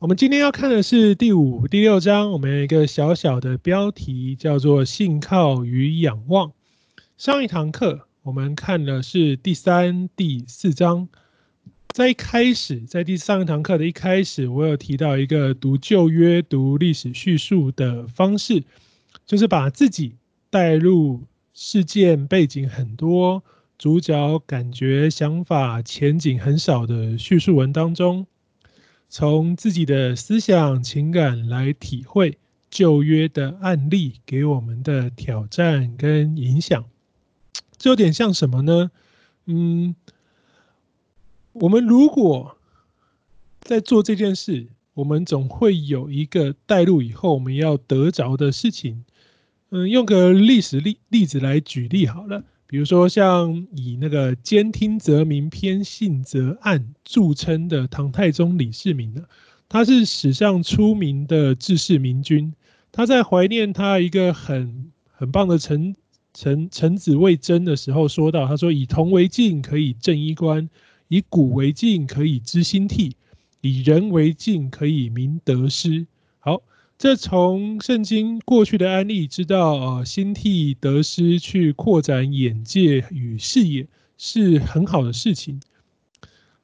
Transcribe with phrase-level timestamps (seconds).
[0.00, 6.52] 我们今天要看的是第五、第六章，我们有一个小小的标题叫做“信靠与仰望”。
[7.18, 11.08] 上一堂课我们看的是第三、第四章。
[11.88, 18.62] 在一开始，在第上一堂课的一开始，我有提到一个读旧约、读历史叙述的方式，
[19.26, 20.14] 就是把自己
[20.48, 23.42] 带入事件背景很多、
[23.76, 28.28] 主角感觉、想法、前景很少的叙述文当中。
[29.08, 32.38] 从自己的思想情感来体会
[32.70, 36.84] 旧约的案例给我们的挑战跟影响，
[37.78, 38.90] 这有点像什么呢？
[39.46, 39.96] 嗯，
[41.52, 42.58] 我们如果
[43.60, 49.04] 在做这件事，我们总会有一个带入以后我们要得着的事情。
[49.70, 52.44] 嗯，用个历史例例子来举例好了。
[52.70, 59.22] 比如说，像以那个兼听则明、偏信则暗著称的唐太宗李世民呢，
[59.70, 62.52] 他是史上出名的治世明君。
[62.92, 65.96] 他在怀念他一个很很棒的臣
[66.34, 70.68] 臣臣子魏征的时候，说到：“他说以铜为镜，可以正衣冠；
[71.08, 73.12] 以古为镜，可以知兴替；
[73.62, 76.06] 以人为镜，可以明得失。”
[76.98, 85.62] 这从圣经过去的案例知道，呃，心替得失去扩展眼界与视野是很好的事情。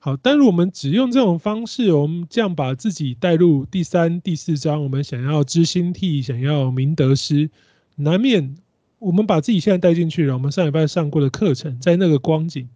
[0.01, 7.49] 好，但是我们只用这种方式，我们这样把自己带入第三、第四章，我们想要知心替，想要明得失，
[7.95, 8.57] 难免
[8.99, 10.35] 我们把自己现在带进去了。
[10.35, 12.69] 我们上礼拜上过的课程，在那个光景，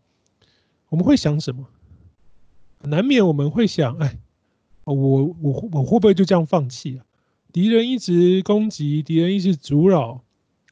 [0.90, 1.66] 我们会想什么？
[2.84, 4.16] 难免我们会想，哎，
[4.84, 7.04] 我我我会不会就这样放弃啊？
[7.52, 10.22] 敌人一直攻击，敌人一直阻扰，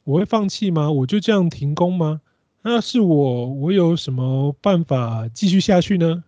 [0.04, 0.90] 我会放弃吗？
[0.90, 2.20] 我就这样停工吗？
[2.62, 6.24] 那是我，我有什么办法继续下去呢？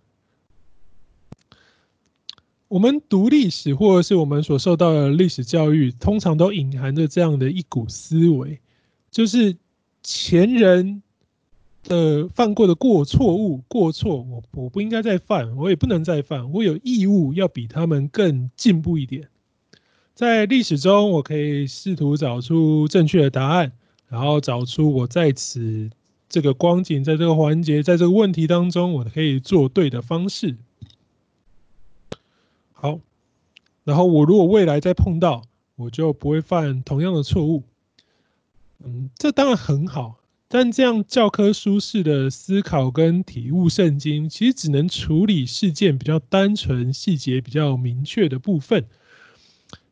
[2.68, 8.60] 我们读历史，或者是我们所受到的历史教育，通常都隐含着这样的一股思维，
[9.10, 9.56] 就是
[10.02, 11.02] 前人
[11.82, 19.28] 的犯过的过错误、过错，我我不应该再犯，我也不能再犯，我有义务要比他们更进步一点。
[20.18, 23.70] 在历史中，我可以试图找出正确的答案，
[24.08, 25.88] 然后找出我在此
[26.28, 30.56] 这个光景，在这个环节，在这个问题当中，我可以做对的方式。
[32.72, 32.98] 好，
[33.84, 35.44] 然后我如果未来再碰到，
[35.76, 37.62] 我就不会犯同样的错误。
[38.84, 40.18] 嗯，这当然很好，
[40.48, 48.84] 但这样教科书式的思考跟体悟圣经，其实只能处理事件比较单纯、细节比较明确的部分。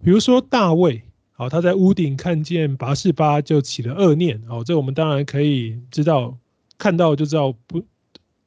[0.05, 6.37] 比如说大卫，好，他在屋顶看见拔示巴就起了恶念，哦，这我们当然可以知道，
[6.79, 7.83] 看到就知道不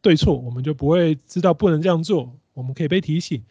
[0.01, 3.43] 对错，我们就不会知道不能这样做，我们可以被提醒。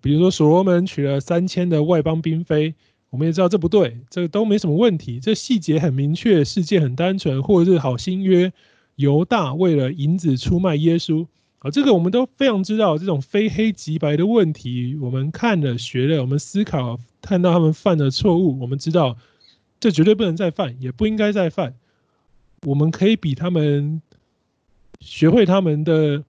[0.00, 2.74] 比如说所罗门娶了三千的外邦嫔妃，
[3.10, 8.50] 我们也知道这不对，这都没什么问题，这细节很明确，事件很单纯，或者是好新约
[8.96, 11.26] 犹大为了银子出卖耶稣。
[11.60, 19.18] 啊，这个我们都非常知道，这种非黑即白的问题，我们看了、学了，我们思考，看到他们犯的错误，我们知道
[19.78, 21.74] 这绝对不能再犯，也不应该再犯。
[22.62, 24.00] 我们可以比他们
[25.00, 26.24] 学会他们的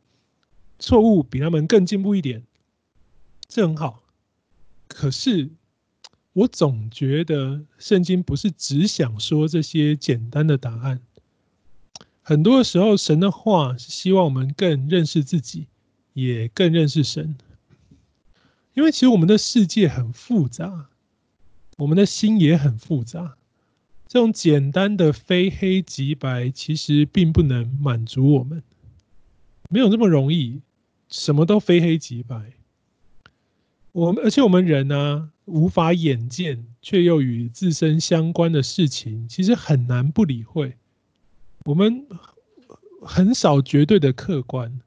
[0.79, 2.43] 错误，比他们更进步一点，
[3.47, 4.03] 这很好。
[4.89, 5.49] 可是
[6.33, 10.99] 我总觉得圣经不是只想说这些简单的答案。
[12.21, 15.67] 很多的时候，神的话是希望我们更认识自己，
[16.13, 17.35] 也更认识神。
[18.73, 20.87] 因为其实我们的世界很复杂，
[21.77, 23.35] 我们的心也很复杂。
[24.07, 28.61] 这种简单的非黑即白，其实并不能满足我们。
[29.69, 30.61] 没有这么容易，
[31.09, 32.53] 什么都非黑即白。
[33.93, 40.77] 我们而且我们人呢、啊，无法眼见却又与自身相关的事情，其实很难不理会。
[41.65, 42.07] 我们
[43.01, 44.81] 很少绝对的客观，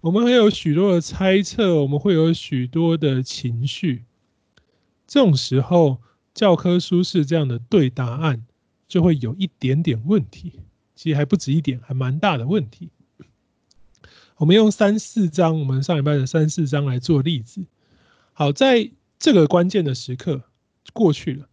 [0.00, 4.04] 我们会有许多的猜测，我们会有许多的情绪。
[5.06, 5.98] 这种时候，
[6.34, 8.44] 教科书式这样的对答案
[8.88, 10.52] 就会有一点点问题，
[10.94, 12.90] 其实还不止一点，还蛮大的问题。
[14.36, 17.62] 我们用三四章，我们上礼拜的三四章来做例子。
[18.32, 20.42] 好，在这个关键的时刻
[20.92, 21.48] 过去了。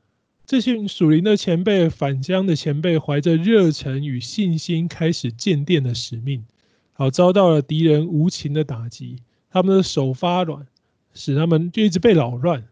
[0.47, 6.45] 这群属灵的前辈、返疆的前辈，怀着热忱与信心，开始建殿的使命，
[6.93, 9.17] 好，遭到了敌人无情的打击，
[9.49, 10.67] 他们的手发软，
[11.15, 12.67] 使他们就一直被扰乱。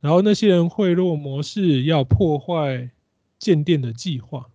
[0.00, 2.90] 然后那些人贿赂谋士，要破坏
[3.38, 4.48] 建殿的计划，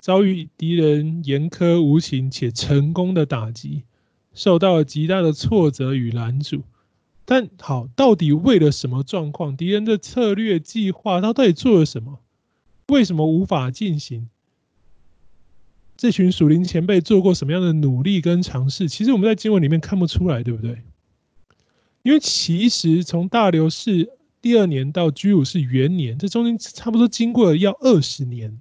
[0.00, 3.82] 遭遇敌人严苛无情且成功的打击，
[4.32, 6.62] 受到了极大的挫折与拦阻。
[7.30, 9.54] 但好，到底为了什么状况？
[9.54, 12.20] 敌人的策略计划，他到底做了什么？
[12.86, 14.30] 为什么无法进行？
[15.98, 18.88] 这群属灵前辈做过什么样的努力跟尝试？
[18.88, 20.82] 其实我们在经文里面看不出来，对不对？
[22.02, 24.08] 因为其实从大流士
[24.40, 28.58] 第二年到居鲁士元年，这中间差不多经过了要二十年，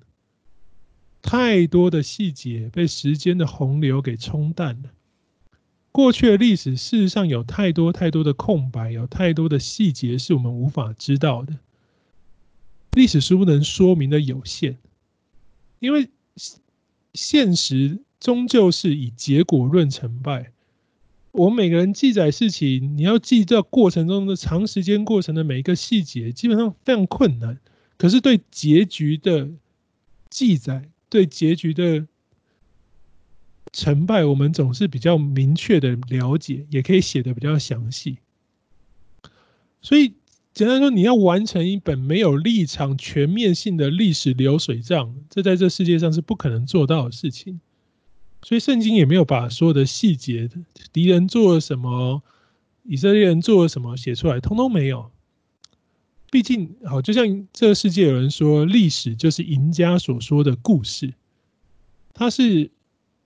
[1.21, 4.89] 太多的细节被时间的洪流给冲淡了。
[5.97, 11.57] 过去的历史事实上有太多太多的空白，有太多的细节是我们无法知道的。
[12.91, 14.77] 历史书不能说明的有限，
[15.79, 16.07] 因为。
[17.15, 20.51] 现实终究是以结果论成败。
[21.31, 27.57] 我们每个人记载事情，你要记到过程中的长时间过程的每一个细节，基本上非常困难。
[27.97, 29.49] 可是对结局的
[30.29, 32.05] 记载，对结局的
[33.71, 38.17] 成败，我们总是比较明确的了解，也可以写的比较详细。
[39.81, 40.13] 所以。
[40.53, 47.61] 简单说，你要完成一本没有立场、全面性的历史流水账，这在这世界上是不可能做到的事情。
[48.41, 50.49] 所以圣经也没有把所有的细节，
[50.91, 52.23] 敌人做了什么，
[52.81, 55.11] 以色列人做了什么写出来，通通没有。
[56.31, 61.13] 毕竟，好，就像这个世界有人说，历史就是赢家所说的故事，
[62.15, 62.71] 它是。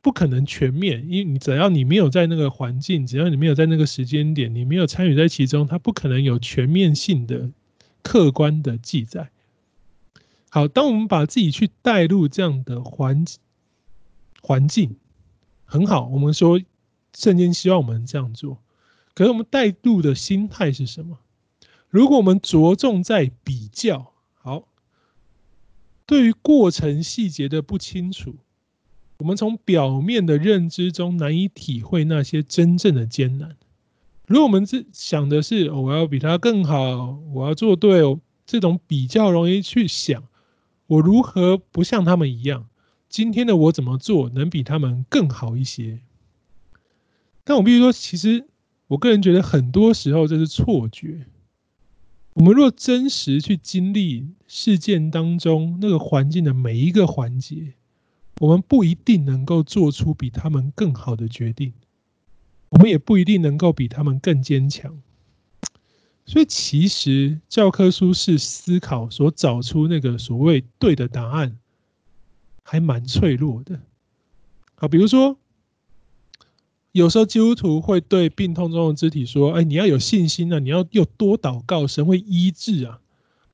[0.02, 7.52] 不可能全面，因为你只要你没有在那个环境，只要你没有在那个时间点，你没有参与在其中，它不可能有全面性的、
[8.02, 9.30] 客观的记载。
[10.50, 13.24] 好，当我们把自己去带入这样的环
[14.42, 14.96] 环境，
[15.66, 16.08] 很好。
[16.08, 16.60] 我们说
[17.14, 18.58] 圣经希望我们这样做，
[19.14, 21.20] 可是我们带入的心态是什么？
[21.90, 24.68] 如果我们着重在比较，好，
[26.08, 28.36] 对于过程细节的不清楚。
[29.22, 33.56] 我们从表面的认知中难以体会那些真正的艰难。
[34.26, 38.02] 如果我们是想的是我要比他更好，我要做对，
[38.48, 40.24] 这种比较容易去想，
[40.88, 42.68] 我如何不像他们一样？
[43.10, 46.00] 今天的我怎么做能比他们更好一些？
[47.44, 48.48] 但我必须说，其实
[48.88, 51.28] 我个人觉得很多时候这是错觉。
[52.34, 57.76] 我们若真实去经历事件当中那个环境的每一个环节。
[58.42, 61.74] 我们不一定能够做出比他们更好的决定，
[62.70, 65.00] 我们也不一定能够比他们更坚强。
[66.26, 71.56] 所以，其实教科书式思考所找出那个所谓对的答案，
[72.64, 73.80] 还蛮脆弱的。
[74.74, 75.38] 好，比如说，
[76.94, 83.02] 有时候基督徒会对病痛中的肢体说：“哎，你要有信心啊，你要又多祷告，神会医治啊。”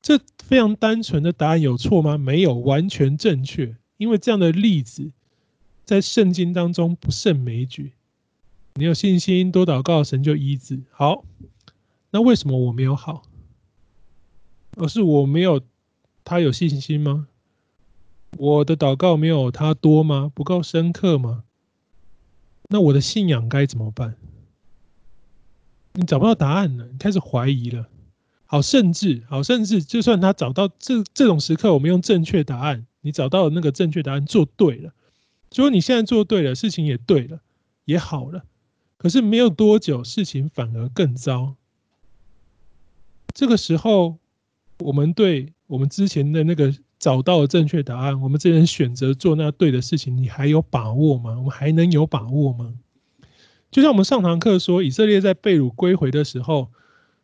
[0.02, 2.18] 这非常单纯的答案有错吗？
[2.18, 3.76] 没有，完全正确。
[3.98, 5.12] 因为这样的例子
[5.86, 7.92] 在圣经当中不胜枚举。
[8.76, 10.80] 你有信心，多祷告，神就医治。
[10.92, 11.26] 好，
[12.12, 13.24] 那为什么我没有好？
[14.76, 15.62] 而是我没有
[16.24, 17.28] 他有信心吗？
[18.38, 20.32] 我的祷告没有他多吗？
[20.36, 21.44] 不够深刻吗？
[22.70, 24.16] 那我的信仰该怎么办？
[25.94, 27.90] 你找不到答案了，你开始怀疑了。
[28.46, 32.86] 好，甚至好，甚至就算他找到这这种时刻，我们用正确答案。
[33.08, 34.92] 你找到了那个正确答案，做对了，
[35.50, 37.40] 结果你现在做对了，事情也对了，
[37.86, 38.44] 也好了。
[38.98, 41.56] 可是没有多久，事情反而更糟。
[43.34, 44.18] 这个时候，
[44.80, 51.38] 我们对我们之前的那个找到了正确答案，我们这人选择做那对的事情，你还有把握吗？
[51.38, 52.74] 我们还能有把握吗？
[53.72, 56.68] 就像我们上堂课说，以色列在被掳归回的时候，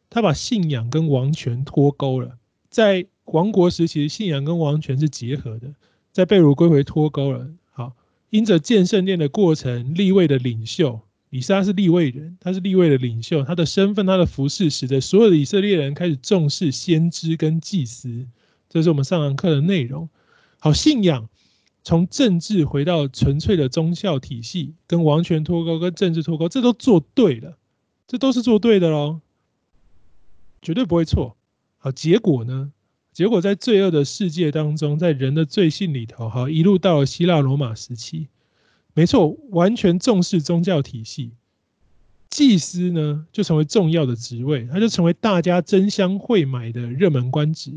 [0.09, 2.37] 他把信仰跟王权脱钩了，
[2.69, 3.05] 在。
[3.25, 5.73] 王国时期，信仰跟王权是结合的，
[6.11, 7.47] 在被掳归回脱钩了。
[7.71, 7.93] 好，
[8.29, 10.99] 因着建圣殿的过程，利未的领袖
[11.29, 18.27] 以撒是利未人，他是利未的领袖，他的身份、他的服侍，使得所有的以色列人开始重视先知跟祭司。
[18.69, 20.07] 这是我们上堂课的内容。
[20.59, 21.27] 好，信仰
[21.83, 27.57] 从政治回到纯粹的宗教体系，跟王权脱钩，跟政治脱钩，这都做对了，
[28.07, 29.21] 这都是做对的喽，
[30.61, 31.35] 绝对不会错。
[31.79, 32.71] 好，结果呢？
[33.13, 38.27] 结果在罪恶的世界当中，在人的罪性里头，哈，一路到了希腊罗马时期，
[38.95, 41.31] 没错，完全重视宗教体系，
[42.31, 47.71] 祭司呢就成为重要的职位，他就成为大家争相会买的热门官职，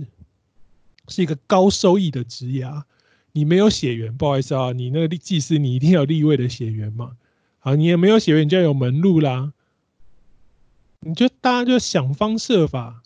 [1.09, 2.85] 是一个高收益的职涯。
[3.33, 7.19] 你没有血缘，不好意思啊，你那个祭司你一定要立位的血缘嘛，
[7.59, 9.52] 好，你也没有血缘，你就要有门路啦，
[11.00, 13.02] 你就大家就想方设法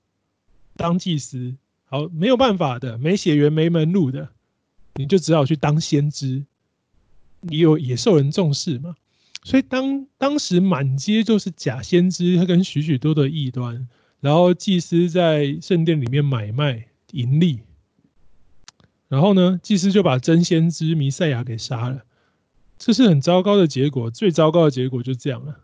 [0.77, 1.57] 当祭司。
[1.91, 4.29] 好，没有办法的，没血缘、没门路的，
[4.95, 6.47] 你就只好去当先知。
[7.41, 8.95] 你有也受人重视嘛？
[9.43, 13.89] 所以当当时满街就是假先知，他跟许许多多的异端，
[14.21, 17.59] 然后祭司在圣殿里面买卖盈利，
[19.09, 22.05] 然后呢，祭司就把真先知弥赛亚给杀了，
[22.79, 24.09] 这是很糟糕的结果。
[24.13, 25.59] 最糟糕的结果就这样了。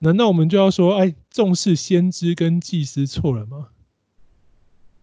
[0.00, 3.68] 难道我们就要说，哎，重视先知跟祭司错了吗？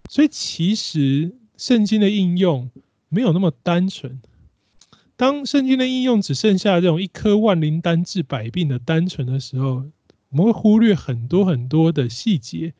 [0.09, 2.69] 所以其实圣经的应用
[3.09, 4.19] 没有那么单纯。
[5.15, 9.85] 当圣经的应用只剩下这种一颗万灵丹治百病的单纯的时候，
[10.29, 12.73] 我们会忽略很多很多的细节，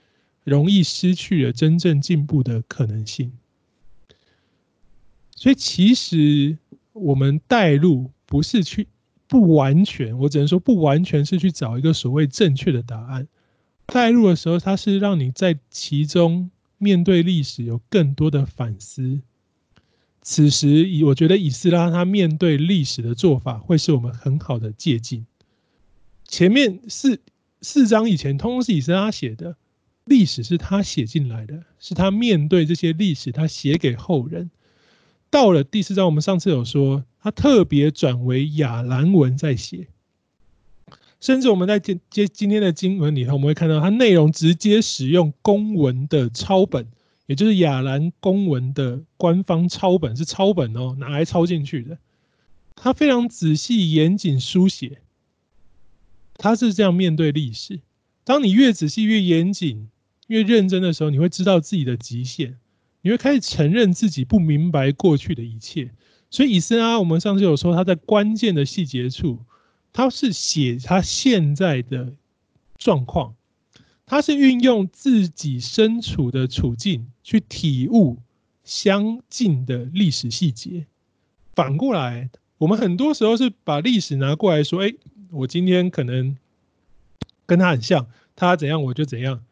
[0.44, 3.32] 容易失去了真正进步的可能性。
[5.36, 6.58] 所以，其实
[6.94, 8.88] 我们带路不是去
[9.28, 13.28] 不完全，我只能说不完全是去找一个所谓正确的答案。
[13.86, 19.22] 带入的时候，它是让你在其中面对历史有更多的反思。
[20.22, 25.26] 此时，以我觉得以斯拉他面对历史的做法，会是我们很好的借鉴。
[26.28, 27.20] 前面四
[27.62, 29.56] 四章以前，通通是以斯拉写的，
[30.06, 34.52] 历史是他写进来的，是他面对这些历史，他写给后人。
[35.30, 39.88] 到了第四章，我们上次有说，他特别转为亚兰文在写，
[41.20, 46.88] 甚至我们在今接今天的经文里头，我们会看到它内容直接使用公文的抄本。
[47.28, 51.96] 也就是亚兰公文的官方抄本是抄本哦，拿来抄进去的。
[52.76, 54.98] 他非常仔细严谨书写，
[56.38, 57.82] 他是这样面对历史。
[58.24, 59.90] 当你越仔细、越严谨、
[60.26, 62.58] 越认真的时候，你会知道自己的极限，
[63.04, 65.92] 你会开始承认自己不明白过去的一切。
[66.32, 69.38] 所以以斯拉，我们上次有说他在关键的细节处，
[69.94, 72.14] 他是写他现在的
[72.78, 73.36] 状况。
[74.06, 78.18] 他是运用自己身处的处境去体悟
[78.64, 80.88] 相近的历史细节。
[81.54, 84.92] 反过来，我们很多时候是把历史拿过来说：“哎，
[85.30, 86.36] 我今天可能
[87.46, 89.44] 跟他很像，他怎样我就怎样。”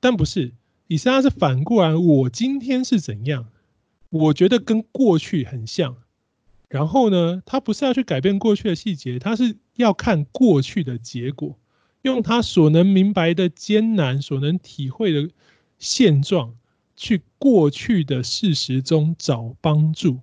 [0.00, 0.52] 但不是，
[0.88, 3.46] 以斯拉是反过来，我今天是怎样，
[4.10, 5.96] 我觉得跟过去很像。
[6.68, 11.56] 然后呢，他不是要去改变过去的细节，他是要看过去的结果。
[12.02, 15.28] 用他所能明白的艰难，所能体会的
[15.78, 16.54] 现状，
[16.96, 20.20] 去过去的事实中找帮助。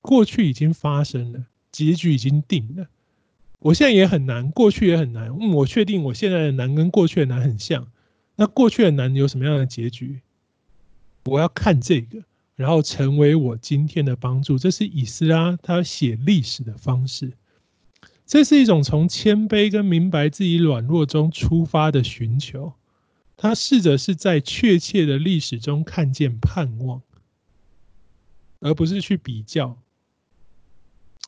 [0.00, 2.88] 过去已经发生了，结局已经定了。
[3.60, 5.28] 我现在也很难，过去也很难。
[5.40, 7.86] 嗯，我确定我现在的难跟过去的难很像。
[8.36, 10.20] 那过去的难有什么样的结局？
[11.24, 12.22] 我要看这个，
[12.58, 14.58] 然后成为我今天的帮助。
[14.58, 17.32] 这是以斯拉他写历史的方式。
[18.26, 22.72] 这是一种从谦卑跟明白自己软弱中出发的寻求，
[23.36, 27.00] 他试着是在确切的历史中看见盼望，
[28.58, 29.78] 而不是去比较。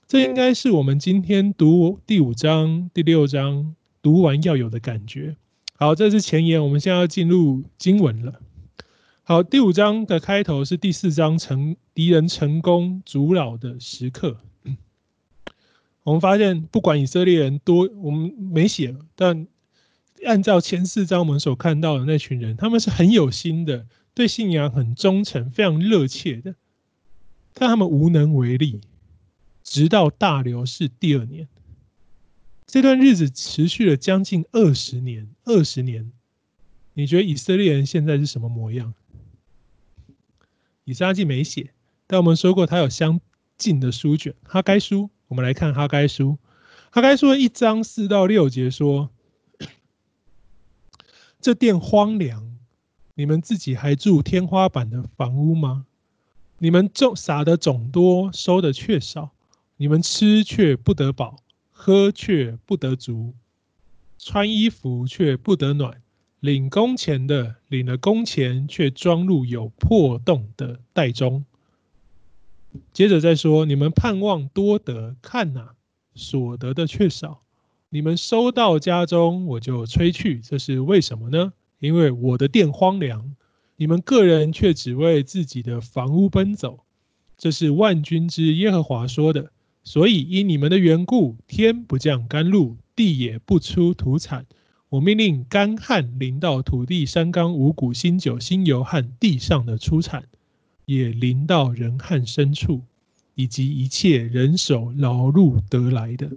[0.09, 5.37] 这应该是我们今天读第五章、第六章读完要有的感觉。
[5.77, 8.41] 好，这是前言，我们现在要进入经文了。
[9.31, 14.41] 好，第五章的开头是第四章成敌人成功阻扰的时刻。
[16.03, 19.47] 我们发现，不管以色列人多，我们没写，但
[20.27, 26.57] 按照前四章我们所看到的那群人，他们是很有心的，对信仰很忠诚，非常热切的，
[27.55, 28.81] 但他们无能为力。
[29.63, 31.47] 直到大流士第二年，
[32.67, 35.29] 这段日子持续了将近二十年。
[35.45, 36.11] 二十年，
[36.95, 38.93] 你觉得以色列人现在是什么模样？
[40.85, 41.73] 以撒记没写，
[42.07, 43.21] 但我们说过他有相
[43.57, 45.11] 近的书卷，哈该书。
[45.29, 46.39] 我们来看哈该书，
[46.91, 49.11] 哈该书一章四到六节说
[51.41, 52.57] ：“这殿荒凉，
[53.15, 55.87] 你们自己还住天花板的房屋吗？
[56.59, 59.31] 你们种撒的种多，收的却少，
[59.77, 61.37] 你们吃却不得饱，
[61.71, 63.35] 喝却不得足，
[64.19, 66.03] 穿衣服却不得暖，
[66.41, 71.45] 领工钱的领了工钱，却装入有破洞的袋中。”
[72.93, 75.75] 接着再说，你们盼望多得，看哪，
[76.15, 77.43] 所得的却少；
[77.89, 81.53] 你们收到家中，我就吹去，这是为什么呢？
[81.81, 83.35] 因为我的殿荒凉，
[83.77, 86.85] 你们个人却只为自己的房屋奔走。
[87.37, 89.51] 这是万军之耶和华说的。
[89.83, 94.47] 所以因你们的缘故，天不降甘露，地也不出土产。
[94.91, 100.25] 我命令干旱淋到土地、山冈、五谷、新酒、新油和地上的出产。
[100.87, 102.81] 也淋到人和牲畜，
[103.37, 106.29] 以及一切人手劳碌得来的。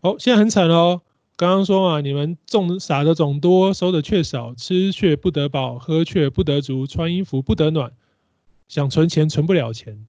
[0.00, 1.02] 好，现在很惨哦。
[1.34, 7.90] 刚刚说嘛，你们种撒的种多，收的却少，吃却不得饱，喝却不得足，穿衣服不得暖，
[8.68, 10.06] 想存钱存不了钱。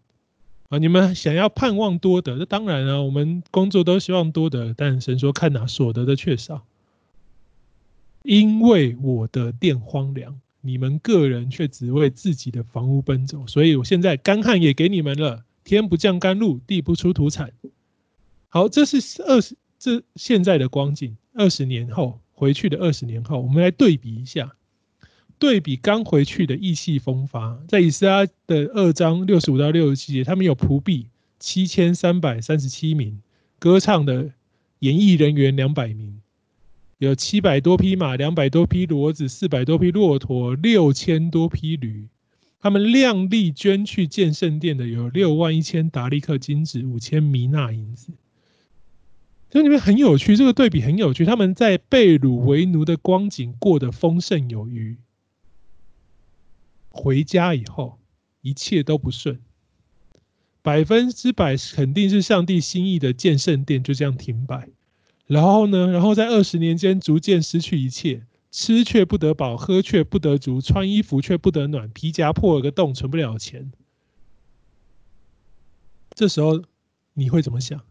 [0.69, 6.63] 啊，你们想要盼望多得，那当然啊，我们工作都希望多得，但神说看哪，所得的却少。
[8.23, 17.51] 因为我的殿荒凉，你们个人却只为自己的房屋奔走，所以我现在干旱也给你们了，天不降甘露，地不出土产。
[18.49, 24.55] 好，这是二十这现在的光景，二十年后回去的二十年后，我们来对比一下。
[25.39, 31.07] 对比刚回去的意气风发，在以斯拉的二章六十五到六十七节，他们有仆婢
[31.39, 33.19] 七千三百三十七名，
[33.57, 34.29] 歌唱的
[34.77, 36.20] 演艺人员两百名，
[37.01, 42.07] 有七百多匹马，两百多匹骡子，四百多匹骆驼，六千多匹驴。
[42.59, 48.11] 他们量力捐去建圣殿的有六万一千达利克金子，五千米纳银子。
[49.49, 51.25] 所以你们很有趣，这个对比很有趣。
[51.25, 54.97] 他们在被掳为奴的光景过得丰盛有余。
[56.89, 57.97] 回家以后，
[58.41, 59.39] 一切都不顺，
[60.61, 64.69] 百分之百肯定是上帝心意的建圣殿就这样停摆。
[65.31, 73.71] 然后呢，然后在二十年间逐渐失去一切，吃却不得饱，喝却不得足，穿衣服却不得暖，皮夹破了个洞，存不了钱。
[76.13, 76.61] 这时候
[77.13, 77.81] 你会怎么想？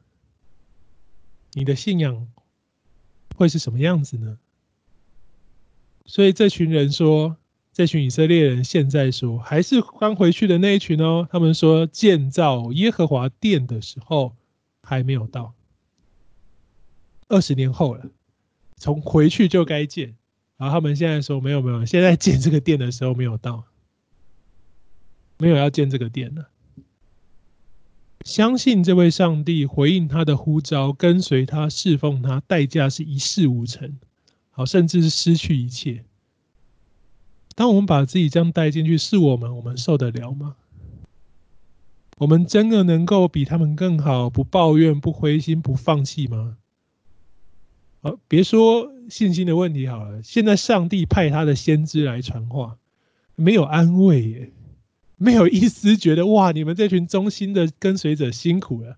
[1.55, 2.29] 你的信仰
[3.35, 4.37] 会是什么样子呢？
[6.05, 7.39] 所以这群人说。
[7.73, 11.27] 这群以色列人现在说，还是刚回去的那一群哦。
[11.31, 14.35] 他们说，建造耶和华殿的时候
[14.83, 15.55] 还没有到，
[17.31, 18.05] 二十年后了，
[18.77, 20.15] 从回去就该建。
[20.59, 23.65] 然后他们现在说，没有没有，现在建这个殿的时候没有到，
[25.39, 26.51] 没有要建这个殿了。
[28.27, 33.99] 相信这位上帝回应他的呼召，跟随他侍奉他，代价是一事无成，
[34.51, 36.05] 好，甚至是失去一切。
[37.55, 40.57] 当我们把自己这样带进去，是我们，我们受得了吗？
[42.19, 46.59] 我们真的能够比他们更好，不抱怨、不灰心、不放弃吗？
[48.03, 50.23] 好，别说信心的问题好了。
[50.23, 52.79] 现在上帝派他的先知来传话，
[53.37, 54.51] 没有安慰耶，
[55.17, 58.97] 没有一丝觉得哇，你们这群忠心的跟随者辛苦了。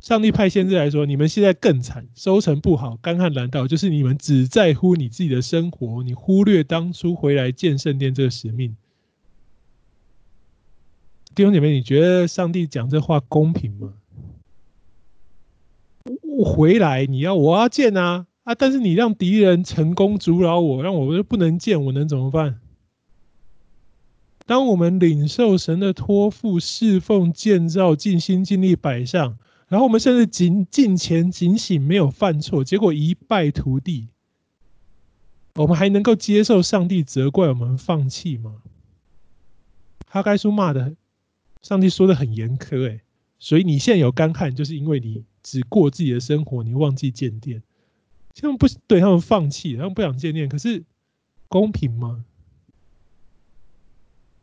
[0.00, 8.76] 上帝派先知来说：“你们现在更惨，收成不好，干旱难道，就是你们只在乎你自己的生活，你忽略当初回来建圣殿这个使命。”
[11.34, 13.92] 弟兄姐妹，你觉得上帝讲这话公平吗？
[16.44, 18.54] 回来，你要我要建啊啊！
[18.54, 22.60] 但是你让敌人成功阻挠我，让我又不能建，我能怎么办？
[24.46, 29.38] 当我们领受神的托付，侍奉、建造，尽心尽力摆上。
[29.68, 34.08] 然后我们甚至警敬虔警醒，没有犯错，结果一败涂地。
[35.56, 38.62] 我们还能够接受上帝责怪我们放弃吗？
[40.06, 40.96] 哈该书骂的，
[41.60, 43.00] 上帝说的很严苛，哎，
[43.38, 47.62] 所以你现在有干旱，就是因为你只过自己的生活，你忘记建殿。
[48.34, 50.84] 他们不对他们放弃，他们不想建殿，可是
[51.48, 52.24] 公平吗？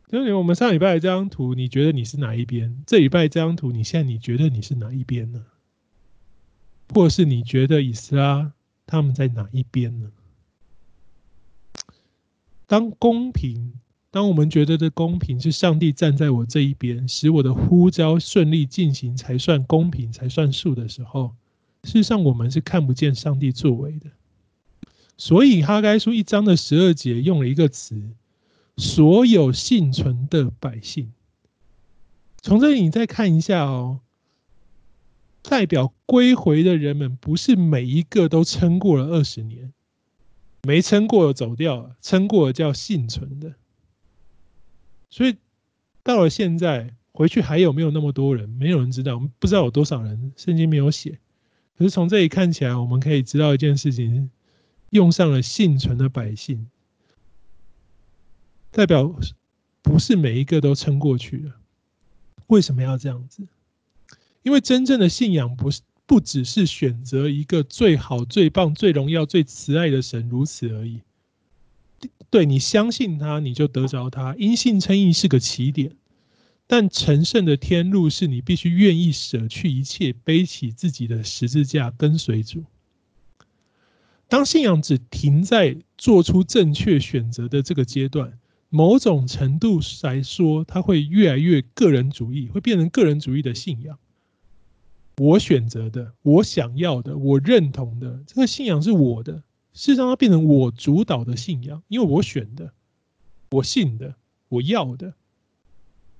[0.08, 2.82] 就是我们上礼拜这张图，你觉得你是哪一边？
[2.86, 5.46] 这礼拜这张图，你现在你觉得你是哪一边呢？
[6.94, 8.52] 或是你觉得以斯拉
[8.86, 10.12] 他们在哪一边呢？
[12.66, 13.74] 当公平，
[14.16, 21.34] 当我们觉得的公平是上帝站在我这一边，使我的呼召顺利进行才算公平，才算数的时候，
[21.84, 24.06] 事实上我们是看不见上帝作为的。
[25.18, 28.02] 所以哈该书一章的十二节用了一个词。
[28.78, 31.12] 所有幸存的百姓，
[32.40, 34.00] 从这里你再看一下哦，
[35.42, 39.74] 代表归回的人们，不是每一个都撑过了二十年，
[40.62, 43.52] 没撑过走掉了，撑过的叫幸存的。
[45.08, 45.36] 所以
[46.02, 48.48] 到了现在回去还有没有那么多人？
[48.48, 51.18] 没有人知道，我们不知道有多少人，圣经没有写。
[51.78, 54.30] 可是从这里看起来，我们可以知道一件事情，
[54.90, 56.68] 用上了幸存的百姓。
[58.70, 59.14] 代表
[59.82, 61.56] 不是每一个都撑过去了，
[62.48, 63.46] 为什么要这样子？
[64.42, 71.00] 因为真正的信仰不是不只是选择一个最好、最棒、最荣耀、最慈爱的神如此而已。
[72.30, 74.34] 对，你相信他，你就得着他。
[74.38, 75.96] 因信称义是个起点，
[76.66, 82.64] 但成圣的天路是你必须愿意舍去一切，背起自己的十字架跟随主。
[84.28, 88.38] 当信仰只停在做出正确选择的这个阶段。
[88.68, 93.96] 某种程度来说，它会越来越个人主义，会变成个人主义的信仰。
[95.18, 99.44] 我选择的，我想要的，我认同的，这个信仰是我的。
[99.76, 102.72] 事实上，它变成我主导的信仰，因为我选的，
[103.50, 104.14] 我信的，
[104.48, 105.12] 我要的。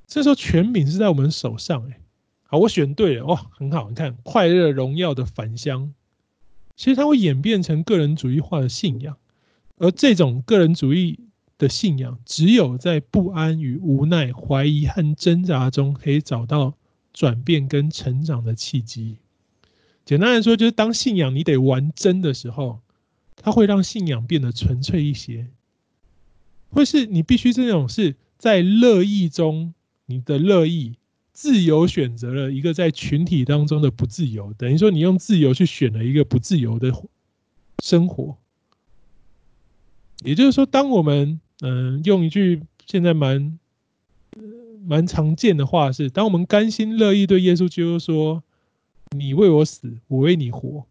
[0.06, 1.98] 这时候权柄是在我们手上，哎，
[2.42, 5.94] 好，我选对了，哇，很好，你看，快乐荣耀的返乡，
[6.76, 9.16] 其实它会演变成个人主义化的信仰，
[9.78, 11.18] 而这种个人主义
[11.56, 16.74] 的信仰，只有在不安与无奈、怀疑和挣扎中，可以找到
[17.14, 19.16] 转变跟成长的契机。
[20.04, 22.80] 简单来说，就是当信仰你得玩真的时候，
[23.46, 25.46] 它会让信仰变得纯粹一些，
[26.70, 29.72] 或是你必须这种是在乐意中，
[30.06, 30.96] 你的乐意。
[31.32, 36.92] 自由选择了一个在群体当中的不自由，等于说你用自由去选了一个不自由的
[37.84, 38.36] 生活。
[40.24, 43.60] 也就是说，当我们嗯用一句现在蛮
[44.84, 48.42] 蛮常见的话是，当我们甘心乐意对耶稣基督说
[49.16, 50.84] ：“你为我死，我为你活。”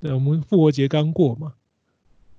[0.00, 1.54] 对，我们复活节刚过嘛，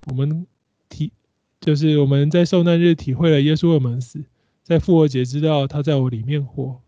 [0.06, 0.46] 我们
[0.88, 1.12] 体
[1.60, 4.24] 就是我们在受难日体会了耶稣为我们死，
[4.62, 6.80] 在复活节知道他在我里面活。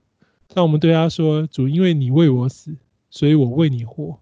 [0.48, 2.76] 当我们对他说：“主，因为你为我死，
[3.10, 4.18] 所以我为你活。”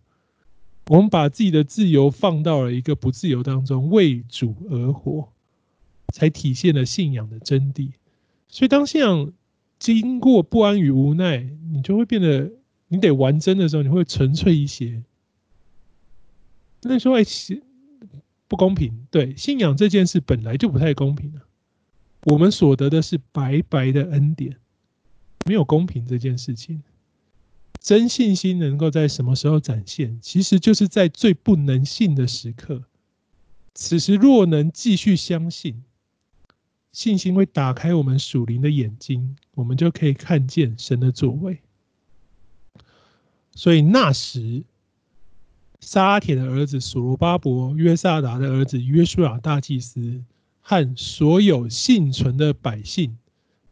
[0.88, 5.28] 我们把自己的自由放到了一个不自由当中，为主而活，
[6.14, 7.90] 才体现了信仰的真谛。
[8.48, 9.32] 所以，当信仰
[9.78, 12.50] 经过不安与无奈，你就会变得
[12.88, 15.02] 你得完真的时候，你会纯粹一些。
[16.88, 17.24] 那说：“哎，
[18.48, 21.42] 不公平。”对，信仰这件事本来就不太公平了。
[22.24, 24.56] 我们所得的是白白的恩典。
[25.46, 26.82] 没有公平这件事情，
[27.80, 30.18] 真信心能够在什么时候展现？
[30.20, 32.82] 其实就是在最不能信的时刻。
[33.74, 35.84] 此时若能继续相信，
[36.92, 41.60] 信心会打开我们属灵的眼睛，我们就可以看见神的作为。
[43.54, 44.64] 所以那时，
[45.80, 50.22] 沙铁的儿子所罗巴伯、约萨达的儿子约书亚大祭司
[50.60, 53.16] 和所有幸存的百姓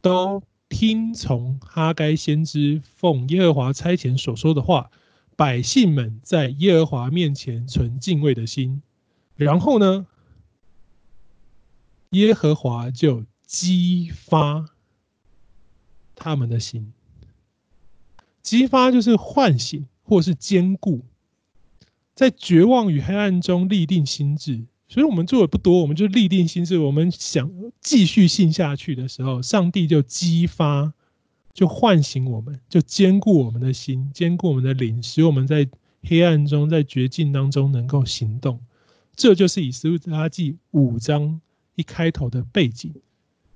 [0.01, 0.43] 都。
[0.69, 4.91] 听从哈该先知奉耶和华差遣所说的话，
[5.37, 8.83] 百姓们在耶和华面前存敬畏的心，
[9.37, 10.09] 然后呢，
[12.11, 14.69] 耶和华就激发
[16.17, 16.93] 他们的心，
[18.43, 21.05] 激发就是唤醒或是坚固，
[22.17, 24.65] 在绝望与黑暗中立定心智。
[24.89, 27.51] 所以我们做的不多，我们就立定心智，我们想
[27.81, 30.93] 继续信下去的时候，上帝就激发，
[31.53, 35.69] 就唤醒我们，就坚固我们的心，坚固我们的灵，使我们在
[36.05, 38.61] 黑暗中，在绝境当中能够行动。
[39.15, 41.41] 这就是以斯拉记五章
[41.75, 42.95] 一开头的背景，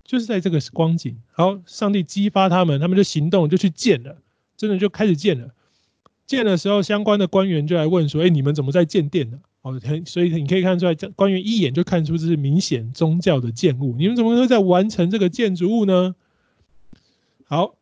[0.02, 1.16] 就是在这个光景。
[1.30, 4.18] 好，上帝激发他们，他们就行动，就去建了，
[4.56, 5.54] 真的就开始建了。
[6.30, 13.96] 建的时候，相关的官员就来问说：“哎，你们怎么在建殿呢？”哦，所以你可以看出来，官员一眼就看出这是明显宗教的建物。
[13.98, 16.14] 你们怎么会在完成这个建筑物呢？
[17.46, 17.74] 好，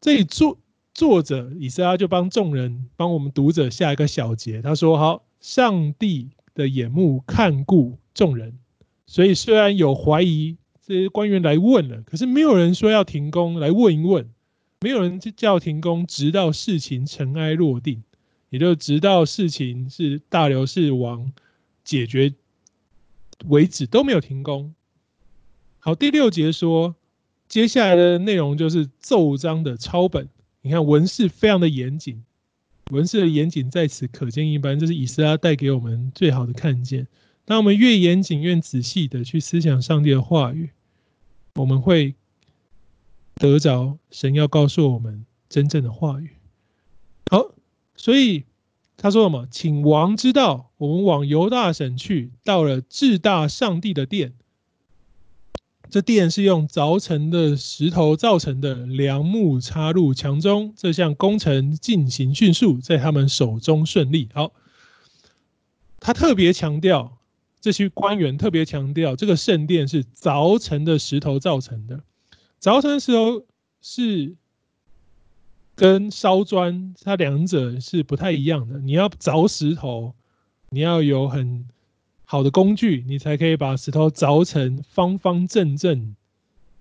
[0.00, 0.56] 这里作
[0.94, 4.62] 作者以斯拉就帮众人帮我们读者下一个小结。
[4.62, 8.58] 他说：“好，上帝的眼目看顾众人，
[9.04, 10.56] 所以虽然有怀疑，
[10.86, 14.26] 这些官员来问了，可是没有人说要停工来问一问，
[14.80, 18.02] 没有人叫停工，直到事情尘埃落定。”
[18.50, 21.32] 也就直到事情是大流士王
[21.84, 22.34] 解决
[23.46, 24.74] 为止，都没有停工。
[25.78, 26.96] 好，第六节说，
[27.48, 30.28] 接下来的内容就是奏章的抄本。
[30.62, 32.24] 你看文士非常的严谨，
[32.90, 34.80] 文士的严谨在此可见一斑。
[34.80, 37.06] 这是以斯拉带给我们最好的看见。
[37.44, 40.70] 当我们越严谨、越仔细的去思想上帝的话语，
[41.54, 42.16] 我们会
[43.40, 46.30] 得着神要告诉我们真正的话语。
[47.28, 47.50] 好。
[47.96, 48.44] 所以
[48.96, 49.46] 他说什么？
[49.50, 54.32] 请王知道，我们往犹大省去，到了至大上帝的殿。
[55.90, 60.72] 这殿是用凿成的石头造成的，梁木插入墙中。
[60.78, 64.30] 这项工程进行迅速，在他们手中顺利。
[64.32, 64.52] 好，
[65.98, 67.18] 他特别强调，
[67.60, 72.00] 这些官员特别强调，这个圣殿是凿成的石头造成的。
[72.60, 73.44] 凿成石头
[73.80, 74.36] 是。
[75.76, 78.78] 跟烧砖，它两者是不太一样的。
[78.80, 80.12] 你要凿石头，
[80.68, 81.66] 你要有很
[82.26, 86.14] 好的工具，你才可以把石头凿成方方正正，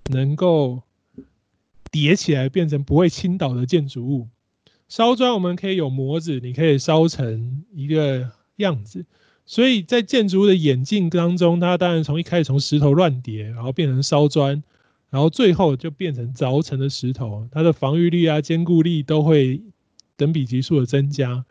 [0.09, 0.83] 能够
[1.89, 4.27] 叠起来变成不会倾倒的建筑物。
[4.89, 9.05] 烧砖我们可以有模子，你可以烧成一个样子。
[9.45, 14.61] 所以在建筑物的演进当中，它当然从一开始从石头乱叠，然后变成烧砖。
[15.09, 19.61] 然后最后就变成凿成的石头，它的防御力啊、坚固力都会
[20.15, 21.45] 等比级数的增加。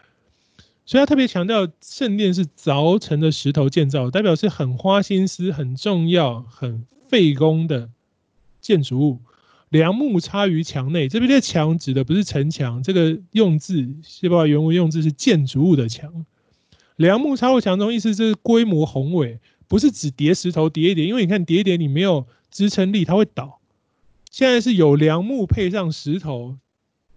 [0.86, 7.90] 所以他特别强调，圣殿是凿成的石头建造，代表是很花心思、很重要、很费工的
[8.62, 9.18] 建筑物。
[9.68, 16.24] 梁木插于墙内，这边的墙指的不是城墙，这个用字希伯来原文用字是建筑物的墙。
[16.96, 23.61] 梁木插入墙中，意思是规模宏伟，不是只叠石头叠一叠，因为你看叠一叠你没有支撑力，它会倒。
[24.31, 26.59] 现在是有梁木配上石头，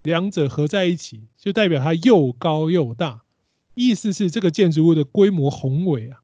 [0.03, 3.23] 两者合在一起，就代表它又高又大，
[3.73, 6.21] 意思是这个建筑物的规模宏伟啊。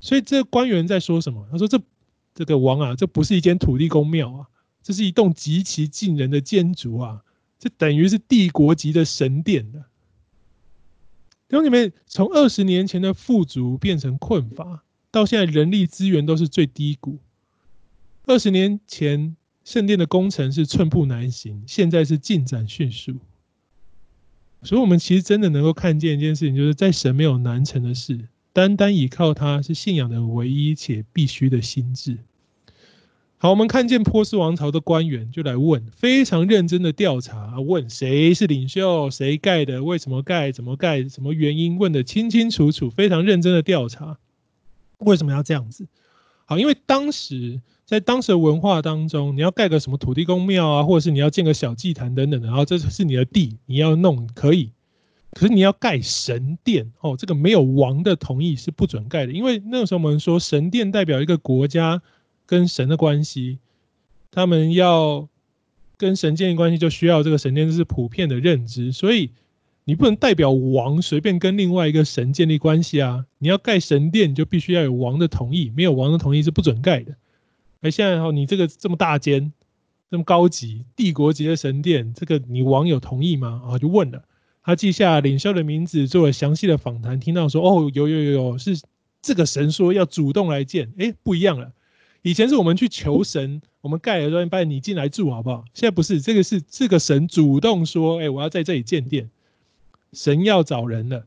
[0.00, 1.48] 所以这官员在说什么？
[1.50, 1.80] 他说这。
[2.32, 4.46] 这个王啊，这不是一间土地公庙啊，
[4.84, 7.22] 这是一栋极其惊人的建筑啊，
[7.58, 9.84] 这等于是帝国级的神殿的。
[11.50, 17.18] 兄弟们，从二十年前的富足变成困乏，到现在人力资源都是最低谷。
[18.26, 23.14] 二十年前圣殿的工程是寸步难行，现在是进展迅速。
[24.62, 32.18] 所以，我们其实真的能够看见一件事情，就是在神没有难成的事，单单依靠他是信仰的唯一且必须的心志。
[33.38, 44.18] 好，我们看见波斯王朝的官员就来问，非常认真的调查，问谁是领袖，谁盖的，为什么盖，怎么盖，什么原因，问得清清楚楚，非常认真的调查。
[45.00, 45.86] 为什么要这样子？
[46.46, 54.72] 好，因为当时在当时的文化当中，你要盖个什么土地公庙啊，或者是你要建个小祭坛等等的，然后这是你的地，你要弄可以，
[55.32, 62.00] 可是你要盖神殿哦，这个没有王的同意是不准盖的，因为那个时候我们说神殿代表一个国家。
[62.46, 63.60] 跟神的关系，
[64.32, 65.28] 他们要
[65.96, 68.90] 跟神建立关系，就需要这个神殿，这是普遍的认知。
[68.90, 69.30] 所以
[69.90, 73.26] 你不能代表王随便跟另外一个神建立关系啊！
[73.38, 77.16] 你要盖神殿，你就必须要有王的同意，没有王的同意是不准盖的。
[77.80, 79.52] 而现在哈，你这个这么大间、
[80.08, 83.62] 这么高级、帝国级的神殿，这个你王有同意吗？
[83.66, 84.22] 啊，就问了，
[84.62, 88.80] 他记下领袖的名字，做了详细的访谈，听到说哦，有有有有，是
[89.20, 91.72] 这个神说要主动来建，哎，不一样了。
[92.22, 95.64] 以前是我们去求神，我们盖了之后，拜你进来住好不好？
[95.74, 99.28] 现在不是，这个是这个神主动说，哎，我要在这里建殿，
[100.12, 101.26] 神要找人了，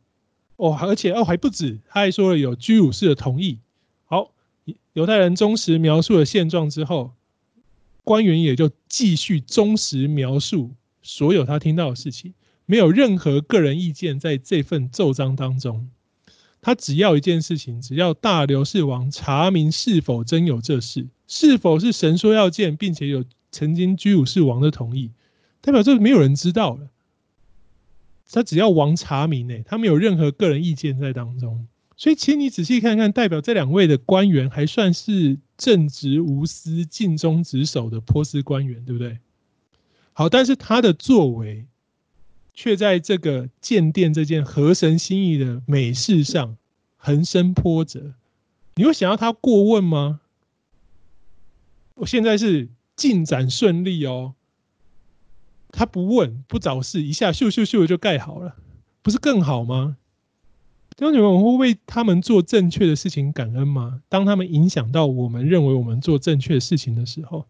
[0.57, 3.59] 哦，而且哦还不止，他还说了有居鲁士的同意。
[4.05, 4.31] 好，
[4.93, 7.13] 犹太人忠实描述了现状之后，
[8.03, 12.33] 官员也就继续忠实描述所有他听到的事情，
[12.65, 15.89] 没有任何个人意见在这份奏章当中。
[16.61, 25.11] 他只要一件事情，只要大流士王查明是否真有这事，是否是神说要见，并且有曾经居鲁士王的同意，
[25.59, 26.87] 代表这没有人知道了。
[28.31, 31.67] 他只要王查明，呢，他没有任何个人意见在当中。
[31.97, 39.19] 所以，请你仔细看看，代表这两位的官员还算是正直无私、尽忠职守的波斯官员，对不对？
[40.13, 41.65] 好，但是他的作为。
[42.55, 46.55] 却在这个建殿这件合神心意的美事上
[46.97, 48.13] 横生波折，
[48.75, 50.21] 你会想要他过问吗？
[51.95, 54.35] 我现在是进展顺利哦，
[55.73, 58.55] 他不问不找事，一下咻咻咻就盖好了，
[59.01, 59.97] 不是更好吗？
[60.95, 64.01] 弟兄姊妹，我会为他们做正确的事情感恩吗？
[64.07, 67.45] 当他们影响到我们认为我们做正确的事情的时候，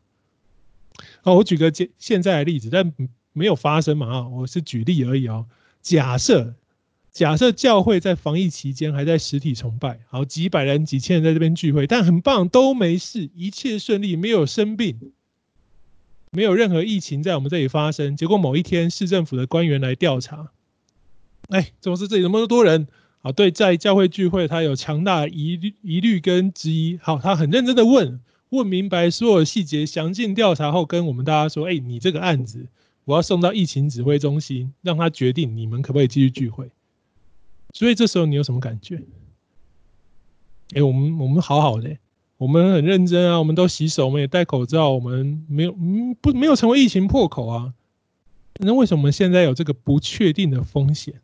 [1.22, 2.92] 好，我举个现现在的例子，但。
[3.36, 4.08] 没有发生嘛？
[4.08, 5.48] 啊，我是举例而已哦。
[5.82, 6.54] 假设
[7.12, 15.14] 假设教会在防疫期间还在实体崇拜，好，几百人、几千人在这边聚会，但很棒，都没事，一切顺利，没有生病，
[16.34, 18.18] 没有任何疫情在我们这里发生。
[18.18, 20.52] 结果某一天，市政府的官员来调查，
[21.50, 22.88] 哎，怎么是这里那么多人？
[23.22, 27.00] 好，对，在教会聚会，他有强大疑虑、疑虑跟质疑。
[27.02, 28.20] 好，他很认真的问，
[28.50, 32.68] 问明白所有细节，详尽调查后，跟我们大家说，哎，你这个案子。
[33.06, 36.70] 我要送到疫情指挥中心，让他决定你们可不可以继续聚会。
[37.74, 39.02] 所以这时候你有什么感觉？
[40.74, 41.98] 哎，我们我们好好的，
[42.38, 47.74] 我们很认真啊，我们都洗手，我们也戴口罩，我们没有嗯不没有成为疫情破口啊。
[48.60, 51.22] 那为什么现在有这个不确定的风险？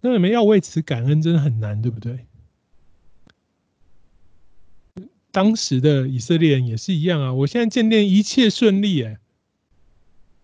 [0.00, 2.26] 那你们要为此感恩，真的很难，对不对？
[5.30, 7.32] 当时的以色列人也是一样啊。
[7.32, 9.18] 我现在建殿一切顺利，哎。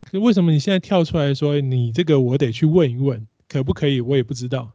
[0.01, 4.01] 可为什么你现在跳出来说你这个我得去问一问，可不可以？
[4.01, 4.73] 我也不知道。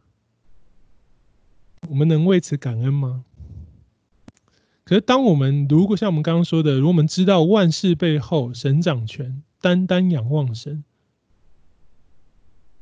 [1.88, 3.24] 我们能为此感恩吗？
[4.90, 10.84] 可是当我们如果像我们刚刚说的，如果我们知道万事背后神掌权，单单仰望神，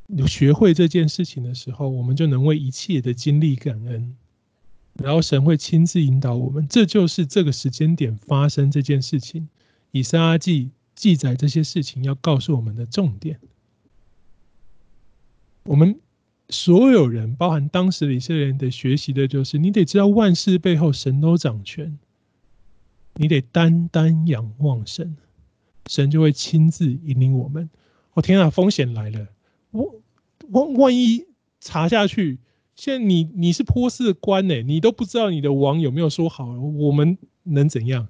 [0.08, 4.15] 有学会这件事情的时候，我们就能为一切的经历感恩，
[4.93, 6.65] 然后神会亲自引导我们。
[6.70, 9.50] 这就是这个时间点发生这件事情。
[9.91, 10.70] 以撒记。
[10.96, 13.39] 记载这些事情要告诉我们的重点，
[15.62, 16.00] 我们
[16.49, 21.97] 所有人，包含当时的以色列人，得学习的就是：你得知道万事背后神都掌权，
[23.15, 25.17] 你得单单仰望神，
[25.88, 27.69] 神就会亲自引领我们。
[28.13, 29.27] 我、哦、天啊，风险来了！
[29.71, 29.93] 我
[30.49, 31.25] 万万一
[31.60, 32.39] 查下去，
[32.75, 38.07] 现在你你是波斯的官呢，你都不知道你的王有没有说好，我们能怎样？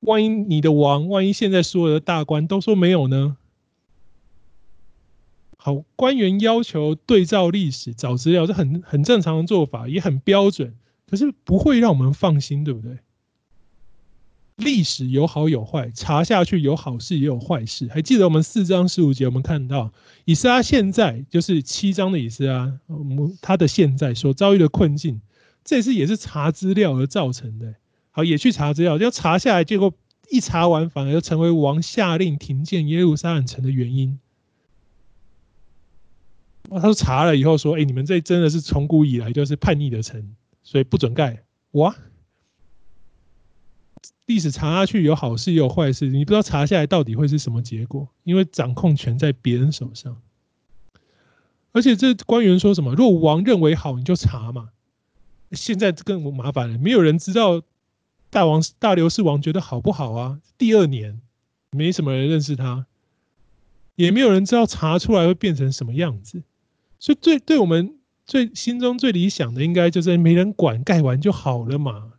[0.00, 3.36] 万一你的王，万一现在所有的大官都说没有呢？
[5.62, 10.74] 好，官员要求对照历史找资料，这很很正常的做法，也很标准，
[11.06, 12.96] 可是不会让我们放心，对不对？
[14.56, 17.88] 历史有好有坏，查下去有好事也有坏事。
[17.88, 19.92] 还记得我们四章十五节，我们看到
[20.24, 22.78] 以斯拉现在就是七章的以斯拉，
[23.42, 25.20] 他的现在所遭遇的困境，
[25.62, 27.74] 这次也是查资料而造成的。
[28.10, 29.92] 好，也去查资料，要查下来，结果
[30.30, 34.18] 一查完，反而成为王下令停建耶路撒冷城的原因。
[36.78, 41.42] 他说查了以后说，哎，你们这真的是从古以来就是叛逆的城，所以不准盖。
[41.72, 41.96] 哇，
[44.26, 50.20] 历史查下去有好事也有坏事，你不知道查下来到底会是什么结果，因为掌控权在别人手上。
[51.72, 52.94] 而且这官员说什么？
[52.94, 54.70] 如果王认为好，你就查嘛。
[55.52, 57.62] 现在更麻烦了，没有人知道
[58.30, 60.40] 大王大刘氏王觉得好不好啊？
[60.56, 61.20] 第二年，
[61.72, 62.86] 没什么人认识他，
[63.96, 66.42] 也没有人知道查出来会变成什么样子。
[67.00, 72.12] 所以最对我们最心中最理想的，应该就是没人管，盖完就好了嘛。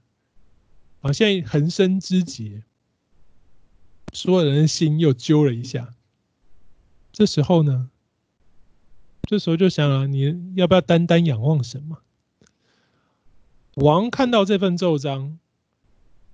[1.02, 2.64] 啊，现在横生枝节，
[4.12, 5.94] 所有人的心又揪了一下。
[7.12, 7.90] 这时候呢，
[9.30, 12.00] 这时候就想啊，你要不要单单仰望神嘛？
[13.76, 15.40] 王看到这份奏章，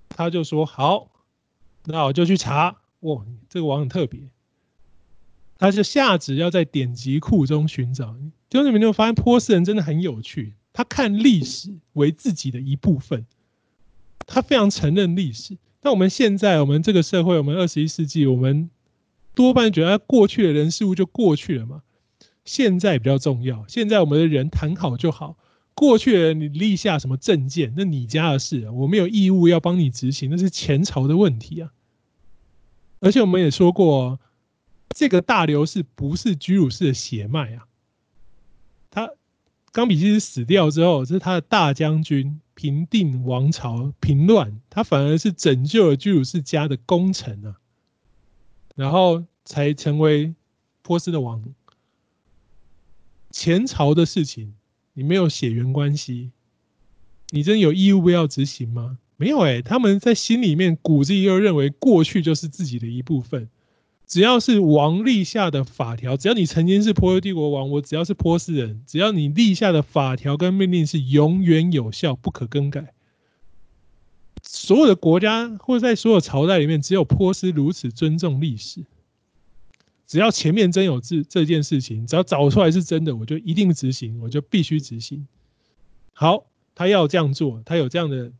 [0.08, 1.10] 他就说：“好，
[1.84, 4.28] 那我就去查。”哇，这个王很特别。
[5.58, 8.16] 他就下旨要在典籍库中寻找。
[8.48, 13.26] 就你们就发现波斯人真的很有趣，他看历史为自己的一部分，
[14.26, 15.58] 他非常承认历史。
[15.80, 18.70] 但我们现在，我们这个社会，我们二十一世纪，我们
[19.34, 21.82] 多半觉得过去的人事物就过去了嘛。
[22.44, 25.36] 现在比较重要，现在我们的人谈好就好。
[25.74, 31.70] 过去的人你立下什么政见，那你家的事，我没有义务要帮你执行，那是前朝的问题啊。
[33.00, 34.18] 而且我们也说过。
[34.90, 37.66] 这个大流士不是居鲁士的血脉啊，
[38.90, 39.10] 他
[39.70, 47.56] 刚比西斯死掉之后，这是他的大将军平定王朝平乱，他反而是拯救了居鲁士家的功臣啊，
[48.74, 50.34] 然后才成为
[50.82, 51.44] 波斯的王。
[53.30, 54.54] 前朝的事情
[54.94, 56.32] 你没有血缘关系，
[57.30, 58.98] 你真有义务要执行吗？
[59.16, 63.48] 没有哎、他们在心里面骨子里又认为过去就是自己的一部分。
[64.08, 72.94] 只要是王立下的法条，只要你曾经是波斯帝国王，我只要是波斯人，只要你立下的法条跟命令是永远有效、不可更改。
[74.42, 78.82] 所有的国家或者在所有朝代里面，只有波斯如此尊重历史。
[80.06, 85.28] 只要前面真有这这件事情，只要找出来是真的，我就一定执行，我就必须执行。
[86.14, 88.32] 好，他要这样做，他有这样的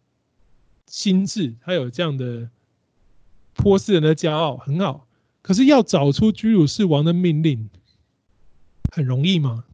[0.87, 2.48] 心智，他有这样的
[3.52, 5.04] 波斯人的骄傲，很好。
[5.49, 7.71] 可是要找出居鲁士王的命令，
[8.93, 9.65] 很容易吗？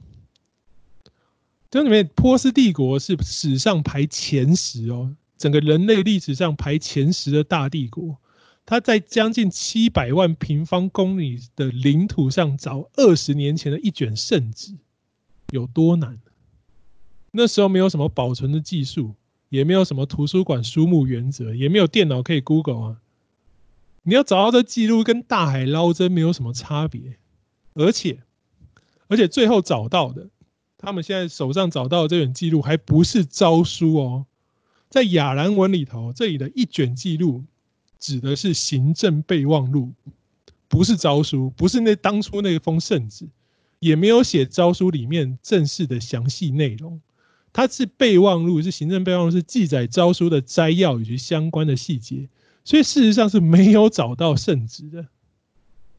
[1.68, 8.16] 这里面波斯帝国是史上排前十哦，整个人类历史上排前十的大帝国。
[8.64, 14.76] 他在将近七百万平方公里的领土上找二十年前的一卷圣旨，
[15.50, 16.20] 有多难？
[17.32, 19.16] 那时候没有什么保存的技术，
[19.48, 23.00] 也没有什么图书馆书目原则，也没有电脑可以 Google 啊。
[24.06, 27.16] 你要找到这记录，跟大海捞针没有什么差别，
[27.72, 28.18] 而且，
[29.08, 30.28] 而且最后找到的，
[30.76, 34.26] 他们现在手上找到的这卷记录还不是诏书哦，
[34.90, 37.44] 在亚兰文里头，这里的一卷记录
[37.98, 39.94] 指的是行政备忘录，
[40.68, 43.26] 不是诏书，不是那当初那封圣旨，
[43.78, 47.00] 也没有写诏书里面正式的详细内容，
[47.54, 52.28] 它是备忘录，是行政备忘录，是记载诏书的摘要以及相关的细节。
[52.64, 55.06] 所以事实上是没有找到圣旨的。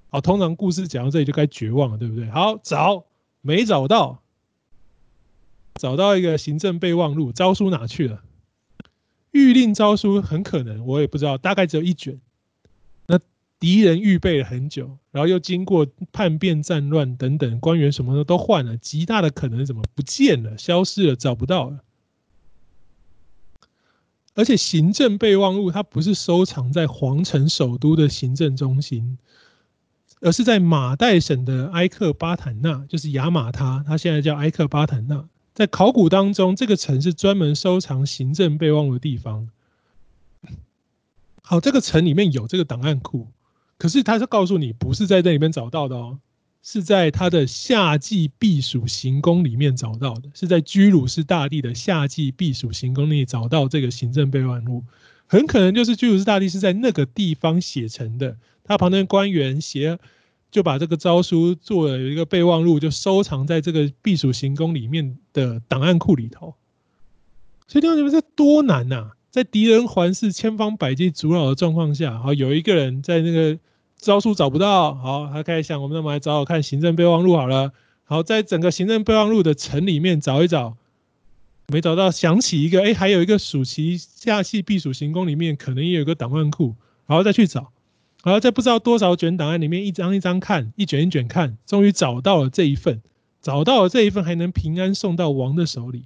[0.10, 2.30] 好，通常故事讲到这里就该绝望了，对不对？
[2.30, 3.06] 好，找
[3.42, 4.24] 没找到，
[5.76, 8.24] 找到一个行政备忘录，诏书哪去了？
[9.32, 12.20] 諭令诏书很可能，我也不知道，大概只有一卷。
[13.08, 13.20] 那
[13.60, 21.84] 敌人预备了很久，然后又经过叛变、战乱等等，官员什么的都换了，极大的可能怎么不见了、消失了、找不到了。
[24.36, 29.18] 而且行政备忘录它不是收藏在皇城首都的行政中心，
[30.20, 35.26] 而是在马代省的埃克巴坦纳，就是雅马他，它现在叫埃克巴坦纳。
[35.54, 39.50] 在考古当中，这个城是专门收藏行政备忘录的地方。
[41.42, 43.28] 好，这个城里面有这个档案库，
[43.78, 46.20] 可是他是告诉你，不是在这里面找到的哦，
[46.66, 54.84] 是在他的夏季避暑行宫里面找到的，是在居鲁士大帝的夏季避暑行宫里找到这个行政备忘录，
[55.28, 59.98] 很可能就是居鲁士大帝是在那个地方写成的，他旁边官员写。
[60.52, 66.56] 就把这个诏书做了一个备忘录，就收藏在这个避暑行宫里面的档案库里头。
[67.68, 69.12] 所以弟兄姊妹，这多难呐！
[69.32, 73.60] 在敌人环视、千方百计阻扰的状况下，好，有一个人在那个
[74.06, 77.74] 招数找不到，好，他开始想，我们那么来找找看行政备忘录好了。
[78.04, 80.78] 好，在整个行政备忘录的层里面找一找，
[81.70, 86.76] 没找到，想起一个，哎，还有一个暑期夏季避暑行宫里面可能也有个档案库，
[87.08, 87.72] 然后再去找。
[88.24, 93.02] 然后在不知道多少卷档案里面，一张一张看，一卷一卷看，终于找到了这一份，
[93.42, 96.06] 找到了这一份，还能平安送到王的手里。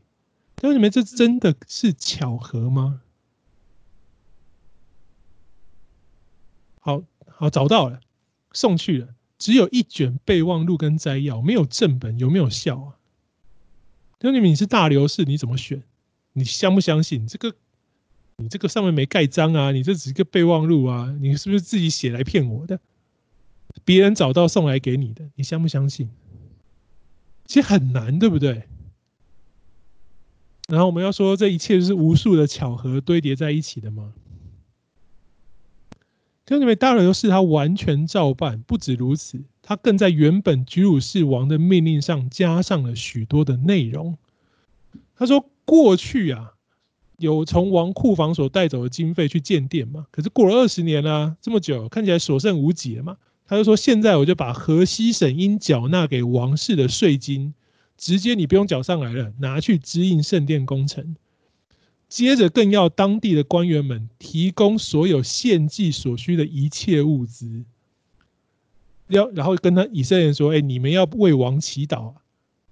[0.55, 3.01] 弟兄姊妹，这真的是巧合吗？
[6.81, 7.03] 好
[7.39, 8.01] 好找到了，
[8.51, 12.99] 送去了，只有一卷备忘录跟摘要，没有正本，有没有效啊？
[14.19, 15.81] 弟兄姊妹，你是大流士，你怎么选？
[16.33, 17.55] 你相不相信这个？
[18.35, 19.71] 你这个上面没盖章啊！
[19.71, 21.15] 你这只是个备忘录啊！
[21.21, 22.77] 你是不是自己写来骗我的？
[23.85, 26.09] 别人找到送来给你的，你相不相信？
[27.45, 28.63] 其实很难，对不对？
[30.67, 34.13] 然后我们要说这一切是无数的巧合堆叠在一起的吗？
[36.49, 44.17] 弟兄姊妹，大流士他完全照办，不止如此，他更在原本居鲁士王的命令上加上了许多的内容。
[45.15, 46.53] 他说：“过去啊。”
[47.17, 50.07] 有从王库房所带走的经费去建殿嘛？
[50.09, 53.17] 可是过了二十年了，啊，这么久，看起来所剩无几了嘛。
[53.45, 57.53] 他就说：“现在我就把河西省应缴纳给王室的税金，
[57.95, 61.15] 直接你不用缴上来了，拿去支应圣殿工程。
[62.09, 67.63] 接着更要当地的官员们提供所有献祭所需的一切物资。
[69.07, 72.15] 要然后跟他以色列人说：‘哎，你们要为王祈祷。’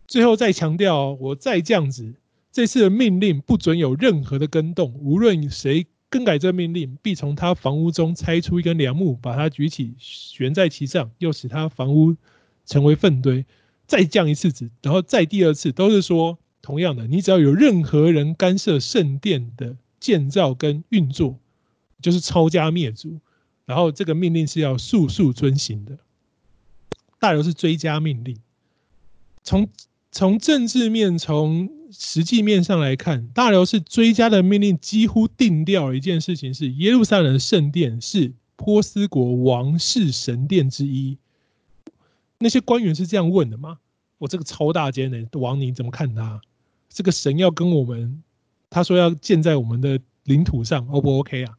[0.07, 2.15] 最后再强调，我再降旨。”
[2.51, 12.15] 这次的命令不准有任何的更动，无论谁更改这命令，必从他房屋中拆出一根梁木，把它举起悬在其上，又使他房屋
[12.65, 13.45] 成为粪堆。
[13.85, 21.39] 再降一次旨，然后再第二次，都是说同样的，你只要有任何人干涉圣殿的建造跟运作，
[22.01, 23.21] 就是抄家灭族。
[23.65, 25.97] 然后这个命令是要速速遵行的。
[27.19, 28.37] 大流是追加命令，
[29.43, 29.69] 从
[30.11, 41.17] 从政治面，从实际面上来看，大流是追加的命令几乎定调了一件事情：是耶路撒冷的圣殿是波斯国王室神殿之一。
[42.39, 43.79] 那些官员是这样问的吗？
[44.17, 46.41] 我这个超大间的王，你怎么看他？
[46.97, 48.23] 这个神要跟我们，
[48.71, 51.55] 他说要建在我们的领土上，O 不 OK 啊？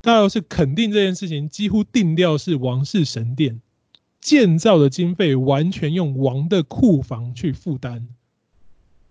[0.00, 3.60] 大要是肯定这件事情几乎定调是王室神殿
[4.20, 8.06] 建造的经费完全用王的库房去负担。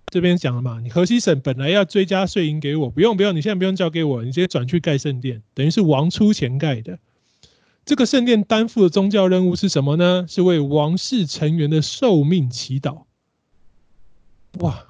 [0.06, 7.00] 这边讲了嘛，你河西省本来要追加税银给我，不用不用，你现在不用交给我，你直接转去盖圣殿，等于是王出钱盖的。
[7.84, 10.26] 这个圣殿担负的宗教任务是什么呢？
[10.30, 13.04] 是为王室成员的寿命祈祷。
[14.60, 14.86] 哇！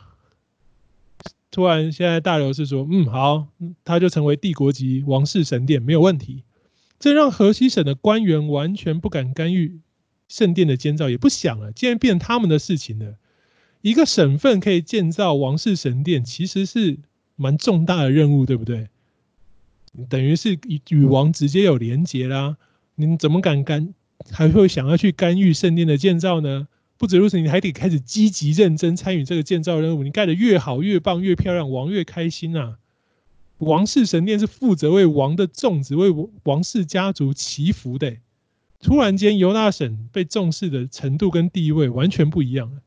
[1.58, 3.48] 突然现在大流士说，嗯，好，
[3.84, 6.44] 他就成为帝国级王室神殿，没有问题。
[7.00, 9.80] 这让河西省的官员完全不敢干预
[10.28, 13.16] 圣殿的建造，也不想了，既然变他们的事情了。
[13.82, 17.00] 一个省份可以建造王室神殿，其实是
[17.36, 18.90] 蛮重大的任务，对不对？
[20.10, 22.58] 等于是与与王直接有连结啦。
[22.94, 23.96] 你怎么敢干，
[24.30, 26.68] 还会想要去干预圣殿的建造呢？
[26.98, 30.04] 不止如此，你还得开始积极认真参与这个建造任务。
[30.04, 32.78] 你盖得越好、越棒、越漂亮，王越开心啊！
[33.60, 38.18] 王室神殿是负责为王的众子、为王室家族祈福的。
[38.80, 42.82] 突然间，犹大省被重视的程度跟地位完全不一样了。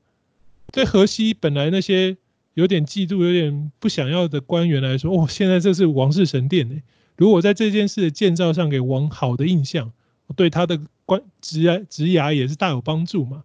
[0.72, 2.16] 对河西本来那些
[2.54, 6.76] 有点嫉妒、有点不想要的官员来说，哦，现在这是王室神殿呢。
[7.16, 9.92] 如果在这件事的建造上给王好的印象，
[10.36, 13.42] 对他的官职涯职涯也是大有帮助嘛。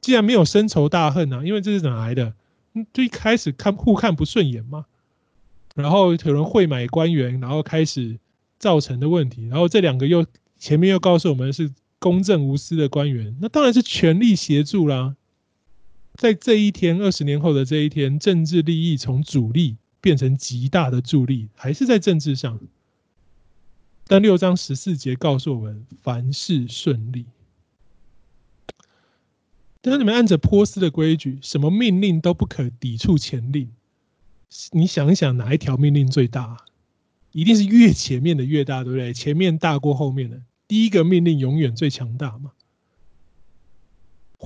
[0.00, 2.34] 既然没有深仇大恨啊，因为这是哪来的？
[2.92, 4.86] 最一开始看互看不顺眼嘛，
[5.74, 8.18] 然后有人贿买官员，然后开始
[8.58, 10.24] 造成的问题，然后这两个又
[10.58, 15.16] 前面又告诉我们是公正无私的官员，那当然是全力协助啦。
[16.14, 22.60] 在这一天，二十年后的这一天，政治利益从阻力变成极大的助力，还是在政治上。
[24.06, 27.24] 但六章十四节告诉我们，凡事顺利。
[29.80, 33.70] 当你们按着波斯的规矩，什么命令都不可抵触前令。
[34.72, 36.56] 你想一想，哪一条命令最大？
[37.32, 39.12] 一定是越前面的越大，对不对？
[39.12, 40.40] 前面大过后面的。
[40.66, 42.52] 第一个命令永远最强大嘛。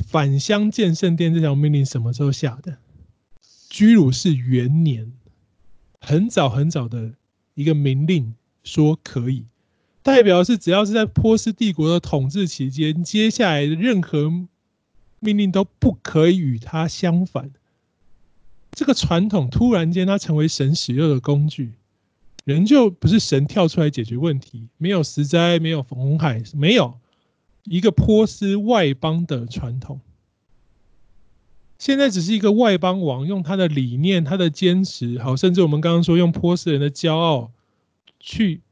[0.07, 2.78] 返乡建圣殿这条命令什么时候下的？
[3.70, 5.12] 居鲁士元年，
[6.01, 7.14] 很早很早的
[7.55, 9.47] 一个命令说可以，
[10.03, 14.30] 代表是只要是在波斯帝国的统治期间，接下来任何
[15.22, 17.50] 命令都不可以与他相反。
[18.72, 21.74] 这个传统突然间它成为神使用的工具，
[22.44, 26.98] 人就不是神跳出来解决问题，没有十灾，没有红海，没有。
[27.64, 30.00] 一个波斯外邦的传统，
[31.78, 37.52] 现在只是一个外邦王用他的理念、他的坚持，好，甚至我们刚刚说用波斯人的骄傲
[38.18, 38.62] 去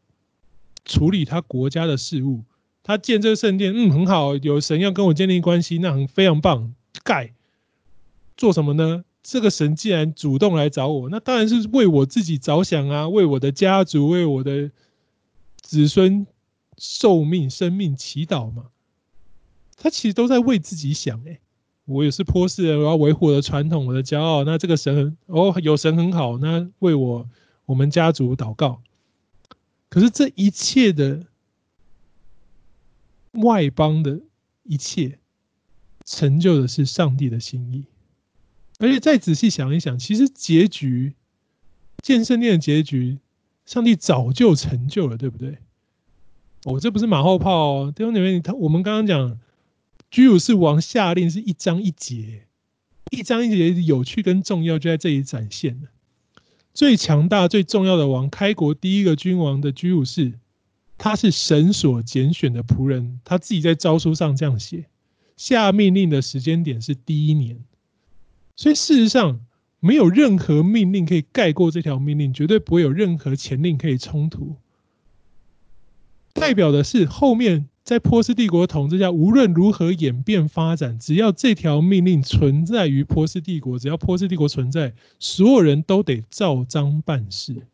[0.84, 2.42] 处理他国家的事务。
[2.90, 6.74] 他建这个圣殿，嗯，很好，有神要跟我建立关系，那很非常棒。
[7.04, 7.32] 盖
[8.36, 9.04] 做什么呢？
[9.22, 14.72] 这个神既然主动来找我，那当然是为我自己着想啊，为我的家族、为我的
[15.60, 16.26] 子孙
[16.78, 18.64] 寿命、生命祈祷嘛。
[19.76, 21.38] 他其实都在为自己想，哎，
[21.84, 24.42] 我也是波斯人，我要维护我的传统，我的骄傲。
[24.42, 27.28] 那这个神哦，有神很好，那为我
[27.66, 28.82] 我们家族祷告。
[29.88, 31.24] 可是这一切的
[33.32, 34.20] 外邦的
[34.62, 35.18] 一切，
[36.04, 37.84] 成就的是上帝的心意。
[38.78, 41.14] 而且再仔细想一想，其实结局
[42.02, 43.18] 建圣殿的结局，
[43.66, 45.58] 上帝早就成就了，对不对？
[46.64, 49.38] 哦，这不是马后炮哦，弟兄姐妹，他我们刚刚讲。
[50.10, 52.48] 居鲁士王下令是一章一节，
[53.12, 55.88] 一章一节有趣跟重要就在这里展现了。
[56.74, 60.32] 最强大、最重要的王，开国第一个君王的居鲁士，
[61.02, 64.84] 他是神所拣选的仆人，他自己在诏书上这样写。
[65.36, 67.58] 下命令的时间点是第一年，
[68.54, 69.40] 所以事实上
[69.80, 74.56] 没有任何命令可以盖过这条命令，绝对不会有任何前令可以冲突。
[76.34, 77.66] 代表的是后面。
[77.82, 87.66] 在波斯帝国统治下，无论如何演变发展，只要这条命令存在于波斯帝国，只要波斯帝国存在，所有人都得照章办事。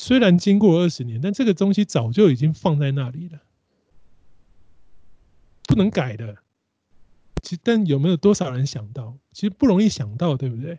[0.00, 3.42] 虽然经过二十年，但这个东西早就已经放在那里了，
[5.64, 6.38] 不能改的。
[7.42, 9.18] 其实，但有没有多少人想到？
[9.30, 10.78] 其实不容易想到，对不对？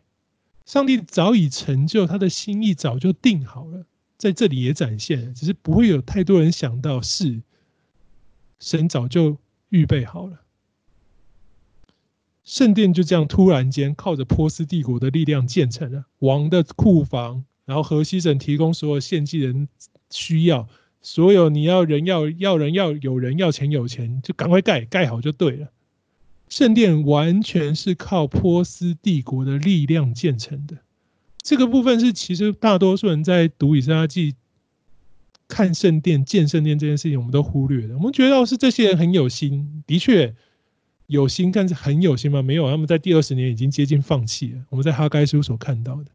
[0.66, 3.86] 上帝早已成就他的心意，早就定好了。
[4.18, 7.44] 在这里也展现，只是不会有太多人想到是
[8.60, 9.38] 神早就
[9.70, 10.42] 预备好了。
[12.44, 19.70] 圣殿就这样突然间靠着波斯帝国的力量建成了，王的库房，然后河西省提供所有献祭人
[20.10, 20.68] 需要，
[21.02, 25.70] 所有你要人要要人要有人要钱有钱，就赶快盖盖好就对了。
[26.50, 30.80] 圣殿完全是靠波斯帝国的力量建成的。
[31.42, 34.36] 这个部分是其实大多数人在读以斯拉记、
[35.48, 37.96] 看圣殿、建圣殿这件事情，我们都忽略了。
[37.96, 40.36] 我们觉得是这些人很有心，的确
[41.08, 42.42] 有心，但是很有心吗？
[42.42, 44.62] 没有，他们在第二十年已经接近放弃了。
[44.68, 46.12] 我们在哈该书所看到的，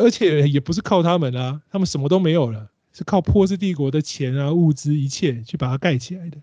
[0.00, 6.38] 而且也不是靠他们啊，他们什么都没有了，是靠波斯帝国的钱啊、物资一切去把它盖起来的。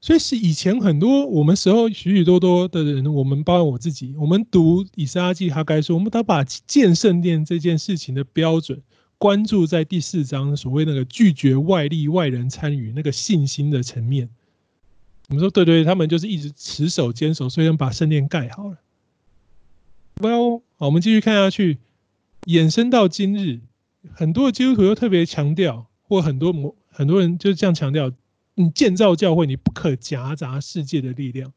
[0.00, 8.80] 所以是以前很多我们时候许许多多的人，我们包括我自己，我们读以斯拉记哈该书，我们都把建圣殿这件事情的标准
[9.18, 14.28] 关注在第四章所谓那个拒绝外力外人参与那个信心的层面。
[15.28, 18.76] 我们说对对，他们就是一直持守坚守，所以能把圣殿盖好了。
[20.20, 21.78] Well，好，我们继续看下去，
[22.44, 23.60] 衍生到今日，
[24.12, 28.12] 很多基督徒又特别强调，或很多某很多人就是这样强调。
[28.58, 31.52] 你建造教会，你不可夹杂世界的力量！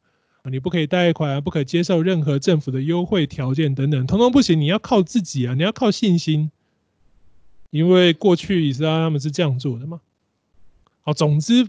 [0.50, 4.60] 你不可以贷款，不可接受任何政府的优惠条件等等，统统不行。
[4.60, 5.54] 你要靠自己啊！
[5.54, 6.52] 你要靠信心，
[7.72, 10.02] 因为过去以色列他们是这样做的嘛。
[11.02, 11.68] 好，总之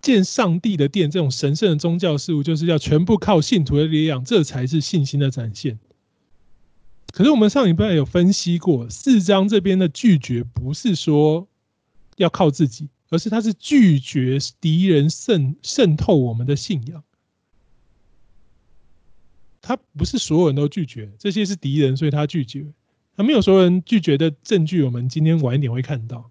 [0.00, 5.78] 建上帝的殿这种神圣的宗教事务，就是要全部靠信徒的力量，这才是信心的展现。
[7.18, 11.48] 可是我们上礼拜有分析过，四章这边的拒绝不是说
[12.14, 12.88] 要靠自己。
[13.10, 17.02] 而是他是拒绝敌人渗渗透我们的信仰，
[19.60, 22.64] 他不是所有人都拒绝，这些是敌人，所以他拒绝。
[23.16, 26.30] 他没有所有人拒绝的证据，我们今天晚一点会看到。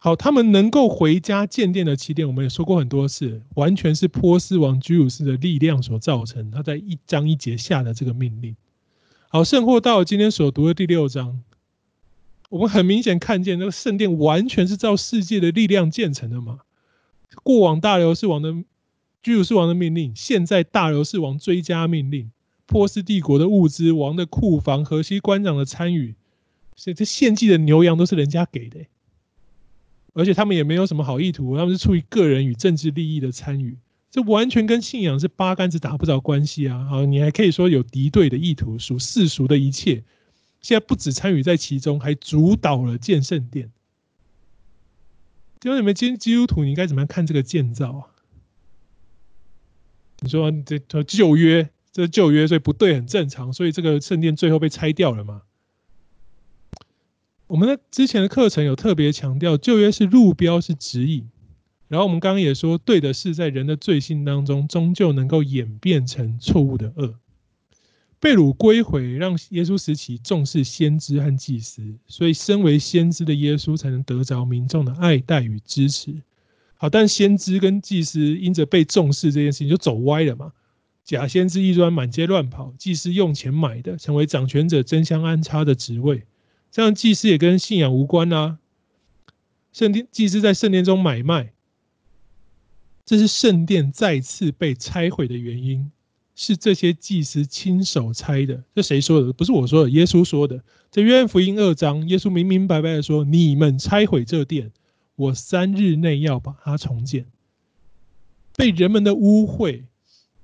[0.00, 6.50] 好，他们能够回家建殿的起点，我们也说过很多次，完全是波斯王居鲁士的力量所造成。
[6.50, 8.54] 他在一章一节下的这个命令。
[9.32, 11.40] 好，圣或到今天所读的第六章。
[12.48, 16.58] 我们很明显看见，那个圣殿完全是照世界的力量建成的嘛。
[17.44, 18.52] 过往大流士王的
[19.22, 22.32] 居鲁士王的命令，现在大流士王追加命令，
[22.66, 26.16] 波斯帝国的物资、王的库房、河西官长的参与，
[26.74, 28.80] 所以这献祭的牛羊都是人家给的，
[30.12, 33.78] 而且他们也没有什么好意图，他们是出于个人与政治利益的参与，
[34.10, 36.84] 这完全跟信仰是八竿子打不着关系啊！
[36.86, 40.02] 好，你还可以说有敌对的意图，属世俗的一切，
[40.60, 43.70] 现在不止参与在其中，还主导了建圣殿。
[45.60, 48.02] 就你们今天基督徒，你应该怎么样看这个建造啊？
[50.18, 55.42] 你说这旧约，这旧约所以不对，很正常，所以这个圣殿最后被拆掉了嘛？
[57.46, 61.28] 我们在之前的课程有特别强调，旧约是路标，是指引。
[61.90, 67.16] 然后我们刚刚也说，对的事在人的罪性当中，终究能够演变成错误的恶。
[68.20, 76.14] 被掳归回，让耶稣时期重视先知和祭司，所以身为先知的耶稣才能得着民众的爱戴与支持。
[76.76, 80.52] 好，但先知跟祭司因着被重视这件事情就走歪了嘛？
[81.02, 86.22] 假先知一端满街乱跑，祭司用钱买的，成为掌权者争相安插的职位。
[86.70, 88.58] 这样祭司也跟信仰无关啊。
[89.72, 91.52] 圣殿祭司在圣殿中买卖，
[93.10, 95.90] 这是圣殿再次被拆毁的原因，
[96.36, 98.62] 是这些祭司亲手拆的。
[98.72, 99.32] 这谁说的？
[99.32, 100.62] 不是我说的，耶稣说的。
[100.92, 104.70] 在约翰福音二章，耶稣明明白白的说：“你们拆毁这殿。”
[105.16, 107.26] 我三日内要把它重建。
[108.54, 109.82] 被人们的污秽、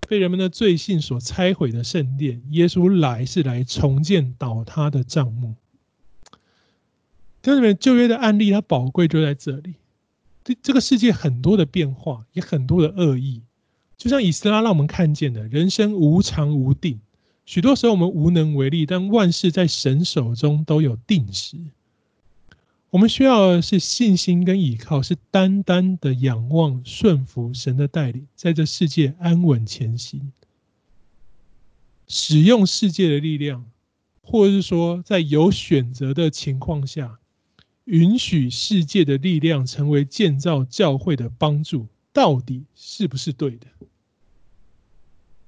[0.09, 5.55] 被人们的罪性所拆毁的圣殿，耶稣来是来重建倒塌的帐幕。
[7.41, 9.75] 这里面旧约的案例，它宝贵就在这里。
[10.47, 13.43] 对这个世界很多的变化，也很多的恶意，
[13.97, 17.01] 就像以斯拉让我们看见的，人生无常无定，
[17.45, 21.57] 许多时候我们无能为力，但万事在神手中都有定时。
[22.91, 30.33] 我们需要的是信心跟依靠，是单单的仰望、顺服神的带领，在这世界安稳前行。
[32.07, 33.65] 使用世界的力量，
[34.23, 37.19] 或者是说，在有选择的情况下，
[37.87, 43.67] 允许世界的力量成为建造教会的帮助，到底是不是对的？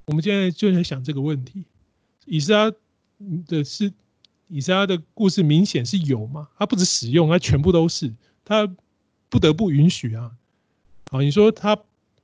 [0.07, 1.65] 我们现在就在想这个问题。
[2.25, 2.73] 以撒
[3.47, 3.93] 的是。
[4.51, 6.49] 以撒的故事明显是有嘛？
[6.59, 8.15] 他不止使用，他全部都是，
[8.47, 8.67] 他
[9.29, 10.33] 不得不允许啊。
[11.11, 11.79] 好，你说他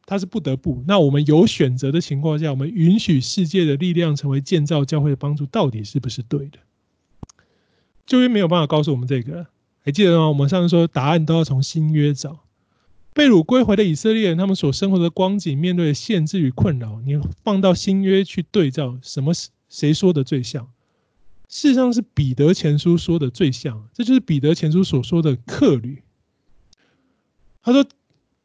[0.06, 6.58] 他是不得不，那我们有选择的情况下，我们允许世界的力量成为建造教会的帮助，到底是不是对的？
[8.06, 9.46] 旧约没有办法告诉我们这个，
[9.84, 10.28] 还记得吗？
[10.28, 12.40] 我们上次说答案都要从新约找。
[13.12, 19.32] 被掳归回的以色列人，他们所生活的光景，面对的限制与困扰，你放到新约去对照，什么
[19.68, 20.68] 谁说的最像？
[21.48, 26.02] 事实上是彼得前书说的最像，这就是彼得前书所说的客旅。
[27.62, 27.84] 他说：“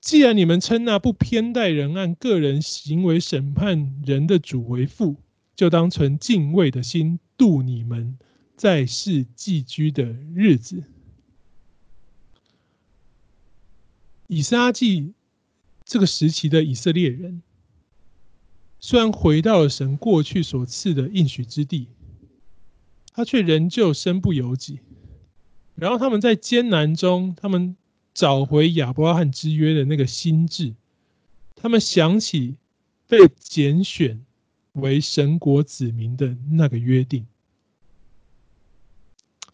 [0.01, 5.15] 既然你们称那不偏待人、按个人行为审判人的主为父，
[5.55, 8.17] 就当存敬畏的心度你们
[8.55, 10.03] 在世寄居的
[10.35, 10.83] 日子。”
[14.29, 15.11] 以斯拉记
[15.83, 17.41] 这个时期的以色列人，
[18.79, 21.89] 虽然回到了神过去所赐的应许之地。
[23.11, 24.79] 他却仍旧身不由己，
[25.75, 27.75] 然后他们在艰难中，他们
[28.13, 30.73] 找回亚伯拉罕之约的那个心智，
[31.53, 32.55] 他们想起
[33.07, 34.23] 被拣选
[34.73, 37.25] 为神国子民的那个约定。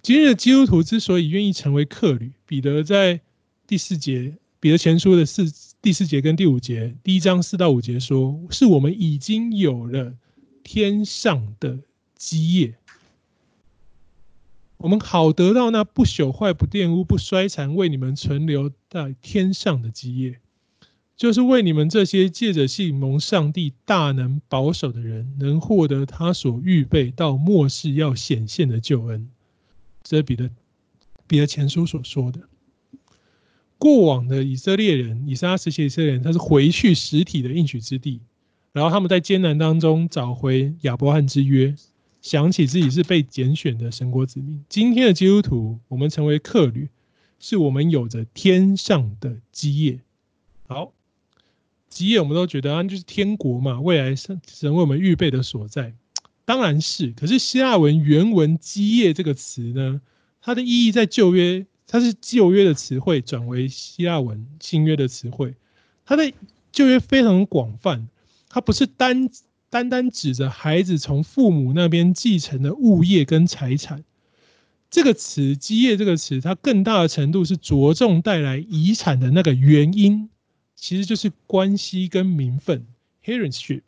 [0.04, 3.20] 今日的基督徒之所以愿意成为客旅，彼得在
[3.66, 5.46] 第四节，彼得前书的四
[5.80, 10.16] 第四节跟第五节，第一章四到五节说，是我们已经有了
[10.64, 11.78] 天上的
[12.16, 12.74] 基业。
[14.78, 20.40] 我们好得到那不朽坏、不玷污、不衰残，为你们存留在天上的基业，
[21.16, 29.30] 就是为你们这些借着信蒙上帝大能保守的人，能获得他所预备到末世要显现的救恩。
[30.02, 30.50] 这是彼得
[31.28, 32.40] 彼得前书所说的。
[33.86, 38.20] 过往的以色列人，以撒时期以色列人，他是回去实体的应许之地，
[38.74, 41.76] 然后他们在艰难当中找回亚伯拉罕之约。
[42.20, 44.66] 想起自己是被拣选的神国子民。
[44.68, 46.90] 今天的基督徒，我们成为客旅，
[47.40, 50.00] 是我们有着天上的基业。
[50.66, 50.92] 好，
[51.88, 55.94] 基业我们都觉得啊，就是天国嘛，未来神神为我们预备的所在。
[56.44, 60.02] 当然是，可是希腊文原文“基业”这个词呢，
[60.42, 65.56] 它的意义在旧约，它是旧约的词汇转为希腊文新约的词汇，
[66.06, 66.32] 它的
[66.72, 68.08] 旧约非常广泛，
[68.50, 69.30] 它不是单。
[69.68, 74.06] 单单指着孩子从父母那边继承的物业跟财产，
[74.90, 80.30] 这个词“基业”这个词，它更大的程度是着重带来遗产的那个原因，
[80.78, 82.86] 其实就是关系跟名分
[83.26, 83.82] （heredship）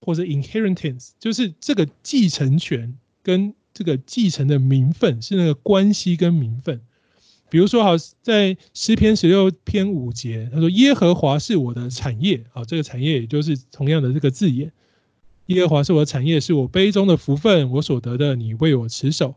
[0.00, 6.82] 或者 inheritance，就是这个继承权跟这个继承的名分，是那个关系跟名分。
[7.54, 14.72] 比如说，好，在诗篇十六篇五节，他说：“耶和华是我的产业。”啊，这个产业也就是同样的这个字眼。
[15.46, 19.36] 耶和华是我的产业，是我杯中的福分，我所得的，你为我持守。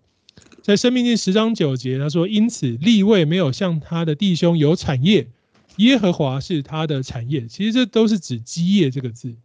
[0.64, 5.28] 在生命记十章九节，他说：“因此利未没有像他的弟兄有产业，
[5.76, 9.36] 耶和华是他的产业。”其实这都是指基业这个字。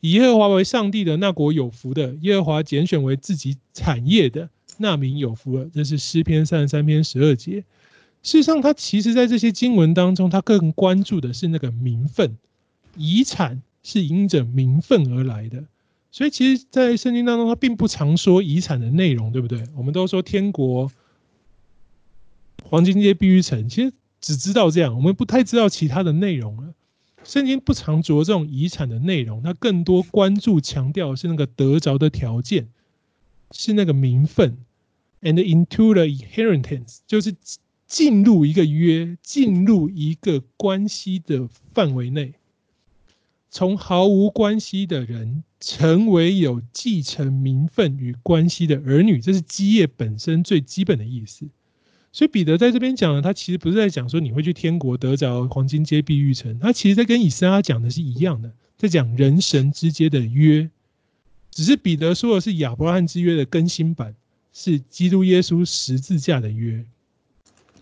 [0.00, 5.70] 以耶和华为上帝的那国有福的，耶和华拣选为自己产业的那民有福了。
[5.72, 7.64] 这是诗篇三十三篇十二节。
[8.22, 12.36] 事实上，他其实在这些经文当中，他更关注的是那个名分，
[12.96, 15.64] 遗产是因着名分而来的。
[16.10, 19.64] 所以，其实，在圣经当中，他并不常说遗产的内容，对不对？
[19.74, 20.92] 我们都说天国、
[22.62, 26.74] 黄金街、碧玉城，其实只知道这样，我们不太知道其他的内容了。
[27.24, 32.68] 圣经不常着重遗产的内容，它更多关注、强调是那个得着的条件，
[33.52, 34.58] 是那个名分
[35.22, 37.34] ，and into the inheritance，就是
[37.92, 42.32] 进入一个约、进入一个关系的范围内。
[43.50, 51.46] 从毫无关系的人成为有继承名分与关系的儿女，这是基业本身最基本的意思。
[52.12, 60.70] 所以彼得在这边讲的，他其实不是在讲说你会去天国得着黄金街、碧玉城，他其实在跟以撒讲的是一样的，在讲人神之间的约。
[61.50, 64.14] 只是彼得说的是亚伯拉罕之约的更新版，
[64.54, 66.86] 是基督耶稣十字架的约。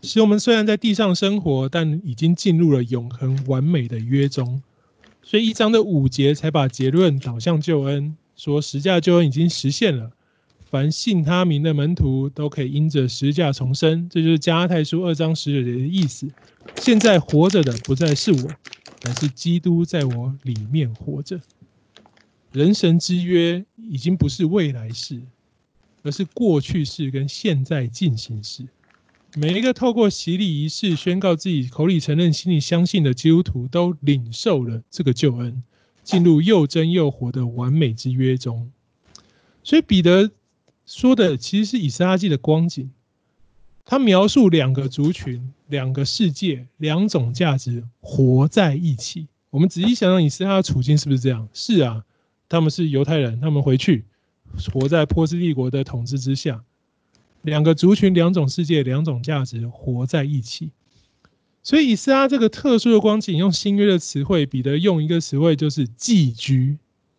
[0.02, 4.62] 使我们虽然在地上生活，但已经进入了永恒完美的约中。
[5.22, 10.10] 所以一章的五节才把结论导向救恩，说十架救恩已经实现了，
[10.64, 16.28] 凡信他名的门徒都可以因着十架重生，这就是加太书二章十九节的意思。
[16.76, 18.50] 现在活着的不再是我，
[19.04, 21.38] 而是基督在我里面活着。
[22.52, 25.20] 人神之约已经不是未来式，
[26.02, 28.66] 而是过去式跟现在进行式。
[29.36, 35.62] 每一个透过洗礼仪式宣告自己口里承认、心里相信的基督徒，都领受了这个救恩，
[36.02, 38.72] 进入又真又活的完美之约中。
[39.62, 40.32] 所以彼得
[40.84, 42.90] 说的其实是以斯拉记的光景，
[43.84, 49.28] 他描述两个族群、两个世界、两种价值活在一起。
[49.50, 51.48] 我们仔细想想，以斯拉的处境是不是这样？
[51.52, 52.04] 是啊，
[52.48, 54.04] 他们是犹太人，他们回去
[54.72, 56.64] 活在波斯帝国的统治之下。
[57.42, 60.70] 两个族群、两种世界、两种价值活在一起，
[61.62, 66.76] 所以以斯拉这个特殊的光景，用新约的词汇，彼得用一个词汇就是寄居，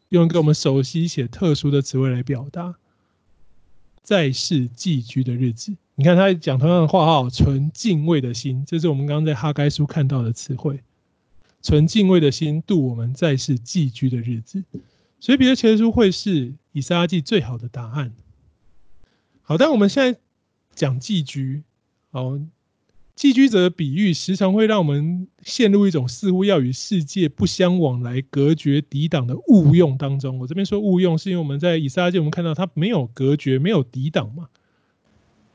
[0.10, 2.76] 用一个我们熟悉且特殊的词汇来表达，
[4.04, 5.74] 在世寄居的日子。
[5.96, 10.82] 你看他讲同样的话哈，存敬畏的心，这是我们刚刚在哈该书看到的词汇，
[11.62, 14.64] 存敬畏的心度我们在世寄居的日子。
[15.20, 18.12] 所以彼得前书会是以斯拉记最好的答案。
[19.52, 20.18] 好，但我们现在
[20.74, 21.62] 讲寄居，
[22.12, 22.40] 好，
[23.18, 30.40] 寄居者的比喻时常会让我们陷入一种似乎要与世界不相往来、隔绝、抵挡的误用当中。
[30.40, 34.48] 我这边说误用，是因为我们在以赛亚记我们看到它没有隔绝、没有抵挡嘛，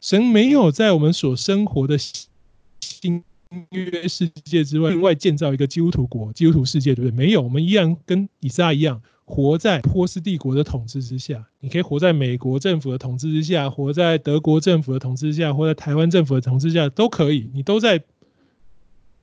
[0.02, 3.24] 神没有在我们所生活的新
[3.70, 7.16] 约世界之外另外建造一个基督徒国、基督徒世界，对不对？
[7.16, 9.00] 没有，我们依然跟以撒一样。
[9.26, 18.04] 活在波斯帝国的统治之下，你可以活在美国政府的统治之下，活在德国政府的统治之下，活在台湾政府的统治之下都可以，你都在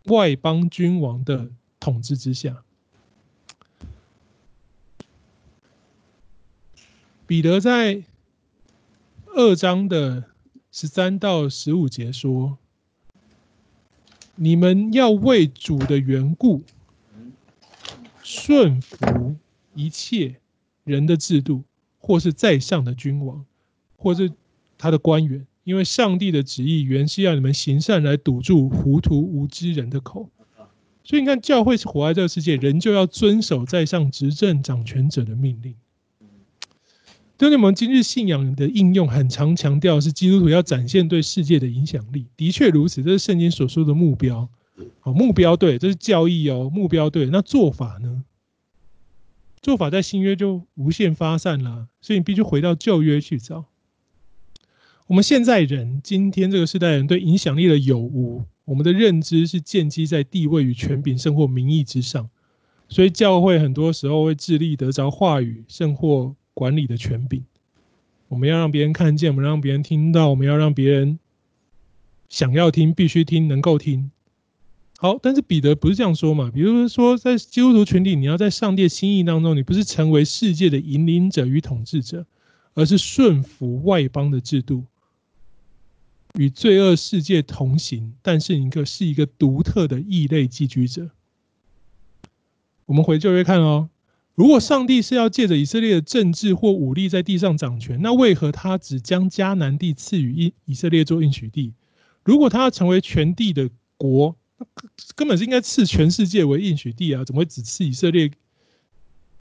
[0.08, 1.50] 外邦君王的
[1.80, 2.64] 统治之下。
[7.26, 8.04] 彼得在
[9.28, 10.26] 二章的
[10.70, 12.58] 十三到十五节说
[14.36, 16.62] ：“你们要为主的缘故
[18.22, 19.38] 顺服。”
[19.76, 20.36] 一切
[20.84, 21.64] 人的制度，
[21.98, 23.46] 或是在上的君王，
[23.96, 24.32] 或是
[24.78, 30.30] 他的官员，因为上帝的旨意原是要你们行善来堵住糊涂无知人的口。
[31.04, 35.76] 所以你看，教会是活在这个世界，人就要遵守在上执政掌权者的命令。
[37.36, 42.28] 对于我们今日信仰的应用，很常强调是基督徒要展现对世界的影响力。
[42.38, 44.48] 的确如此，这是圣经所说的目标。
[45.02, 46.72] 好，目标对，这是教义哦。
[46.74, 48.24] 目标对，那做法呢？
[49.64, 53.64] 做法在新约就无限发散了，所以你必须回到旧约去找。
[55.08, 62.30] 我们现在人，今天这个时代人对影响力的有无，我们的认知是建基在地位与权柄胜或名义之上，
[62.90, 67.46] 所以教会很多时候会致力得着话语胜或管理的权柄。
[68.28, 71.20] 我们要让别人看见，我们让别人听到，我们要让别人
[72.28, 74.12] 想要听，必须听，能够听。
[75.04, 76.50] 好，但是彼得不是这样说嘛？
[76.50, 82.26] 比如说，在基督徒群体，你要在上帝的心意当中，你不是成为世界的引领者与统治者，
[82.74, 84.86] 而是顺服外邦的制度，
[86.36, 91.10] 与罪恶世界同行，但是一个是一个独特的异类寄居者。
[92.86, 93.90] 我们回旧约看哦，
[94.36, 101.74] 如果上帝是要借着以色列的政治或武力在地上掌权，那为何他只将迦南地赐予以以色列做应许地？
[102.24, 104.66] 如果他要成为全地的国，那
[105.16, 107.24] 根本是应该赐全世界为应许地啊！
[107.24, 108.30] 怎么会只赐以色列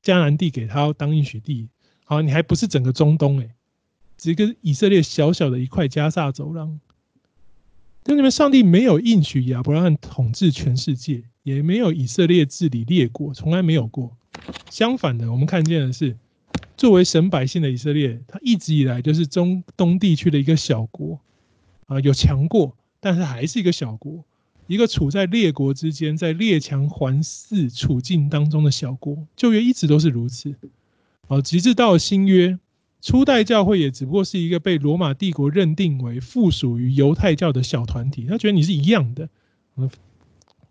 [0.03, 1.69] 迦南地给他当应许地？
[2.05, 3.55] 好，你还不是整个中东哎、欸，
[4.17, 6.81] 只跟以色列小小的一块加萨走廊。
[8.03, 14.17] 但你们上帝没有应许亚伯拉罕统治全世界，也没有以色列治理列国，从来没有过。
[14.71, 16.17] 相反的，我们看见的是，
[16.77, 21.21] 作为神百姓的以色列，他一直以来就是中东地区的一个小国
[21.87, 24.25] 啊，有强过，但是还是一个小国，
[24.73, 29.27] 一个处在列国之间，在列强环伺处境当中的小国。
[29.37, 30.55] 旧约一直都是如此。
[31.29, 32.59] 好，直至到新约，
[33.03, 39.29] 初代教会也只不过是一个被罗马帝国认定为附属于犹太教的小团体，他觉得你是一样的，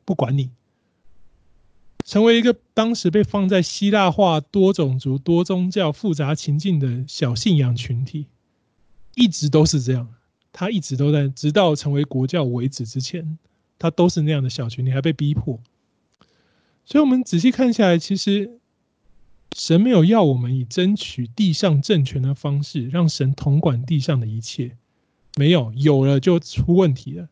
[0.04, 0.50] 不管你，
[2.04, 8.26] 成为一个当时被放在希腊化、多种族、多宗教、复杂情境的小信仰群体，
[9.14, 10.08] 一直都是这样。
[10.52, 13.38] 他一直都在，直到成为国教为止之前，
[13.82, 15.60] 他都是那样的小群体，还被逼迫。
[16.86, 18.58] 所以，我们仔细看下来，其实。
[19.54, 24.78] 神没有要我们以争取地上政权的方式让神统管地上的一切，
[25.36, 27.28] 没有，有了就出问题了。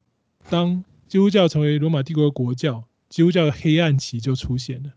[0.49, 4.89] 当基督教成为罗马帝国的国教，基督教的黑暗期就出现了，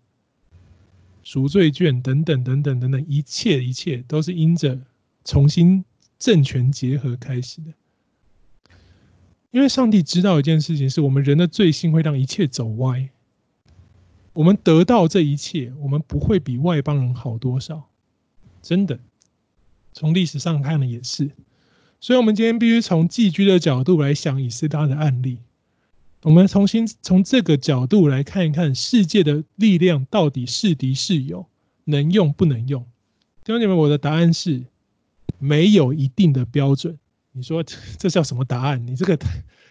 [1.23, 4.81] 赎罪券等等等等等等，一切一切都是因着
[5.25, 5.85] 重新
[6.19, 7.73] 政权结合开始的。
[9.53, 13.11] 因为上帝知道一件事情，是我们人的罪性会让一切走歪。
[14.33, 17.89] 我们得到这一切，我们不会比外邦人好多少，
[18.63, 18.99] 真的。
[19.93, 21.31] 从历史上看呢，也是。
[22.01, 25.39] 所以，我们今天必须从寄居的角度来想以斯拉的案例。
[26.23, 31.47] 我们重新从这个角度来看一看世界的力量到底是敌是友，
[31.85, 32.83] 能用不能用？
[33.45, 34.65] 弟兄姐妹，我的答案是
[35.39, 36.99] 没有一定的标准。
[37.33, 38.87] 你说这叫什么答案？
[38.87, 39.19] 你这个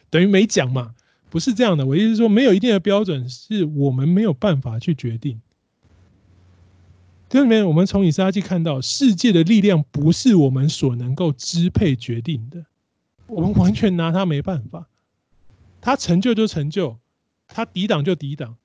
[0.09, 0.93] 等于没讲嘛？
[1.29, 5.39] 不是这样的，我意思是说，没有一定的标准，是我们没有办法去决定。
[7.29, 12.65] 这里面，我们从以斯拉记看到，世界的力量不是我们所能够支配决定的，
[13.27, 14.89] 我们完全拿它没办法。
[15.79, 16.97] 它成就就成就，
[17.47, 18.57] 它抵挡就抵挡，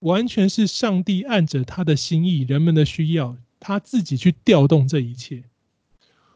[0.00, 5.44] 完全是上帝按着他的心意、人们的需要，他自己去调动这一切。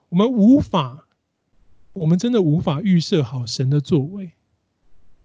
[0.08, 1.05] 我们无法，
[1.96, 4.30] 我们真的无法预设好神的作为。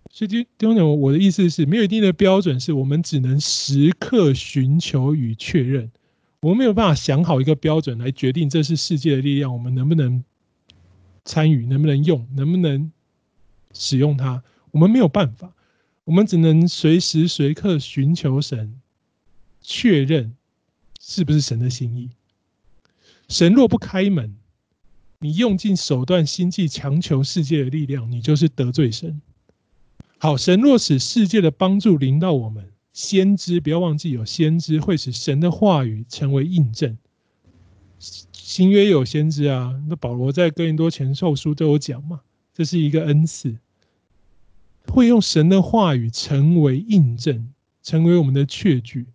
[0.09, 5.91] 所以，弟兄们，我的意思是没有一定的标准，是我们只能时刻寻求与确认。
[6.41, 10.23] 我们没有办法想好一个标准来决定这是世界的力量，我们能不能
[11.23, 12.91] 参与，能不能用，能不能
[13.73, 14.43] 使用它？
[14.71, 15.53] 我们没有办法，
[16.03, 18.81] 我们只能随时随刻寻求神，
[19.61, 20.35] 确认
[20.99, 22.09] 是不是神的心意。
[23.29, 24.35] 神若不开门，
[25.23, 29.21] 你用尽手段心计强求世界的力量，你就是得罪神。
[30.17, 36.97] 好，神若使世界的帮助临到我们，先知不要忘记有先知会使神的话语成为印证。
[37.99, 43.55] 新约有先知啊，那保罗在哥林多前后书都有讲嘛，这是一个恩赐，
[44.87, 47.53] 会用神的话语成为印证，
[47.83, 49.05] 成为我们的确据。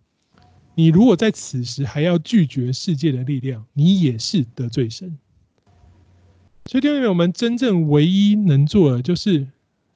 [0.73, 5.17] 你如果在此时还要拒绝世界的力量，你也是得罪神。
[6.67, 9.47] 所以，弟兄们，我们真正唯一能做的就是。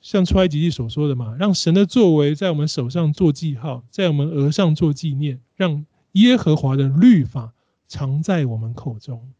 [0.03, 7.53] 像出埃及记所说的嘛，让神的作为在我们手上做记号，在我们额上做纪念，让耶和华的律法
[7.87, 9.31] 藏在我们口中，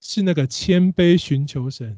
[0.00, 1.96] 是那个谦卑寻求神、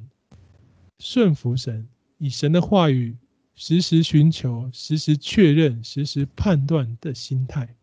[0.99, 1.89] 顺服神，
[2.19, 3.17] 以神的话语
[3.55, 7.75] 时时寻求、时时确认、时时判断的心态。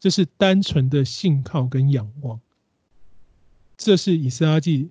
[0.00, 2.40] 这是单纯的信靠跟仰望。
[3.76, 4.88] 这是以斯拉记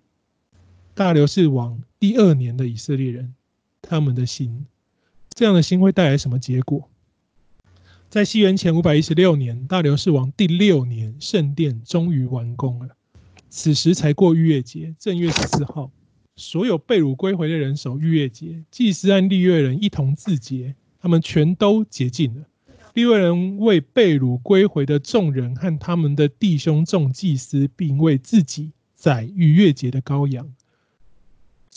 [0.96, 3.36] 大流士王第二年的以色列人。
[3.88, 4.66] 他们的心，
[5.36, 6.89] 这样的心会带来什么结果？
[8.10, 12.96] 在西元前五百一十六年，大流士王第六年，圣殿终于完工了。
[13.52, 15.91] 此时才过逾越节，正月十四号，
[16.36, 22.48] 所有被掳归回的人守逾越节，祭司和利未人一同自洁，他们全都洁净了。
[22.96, 30.52] 利未人为被掳归回的众人和他们的弟兄众祭司，并为自己宰逾越节的羔羊。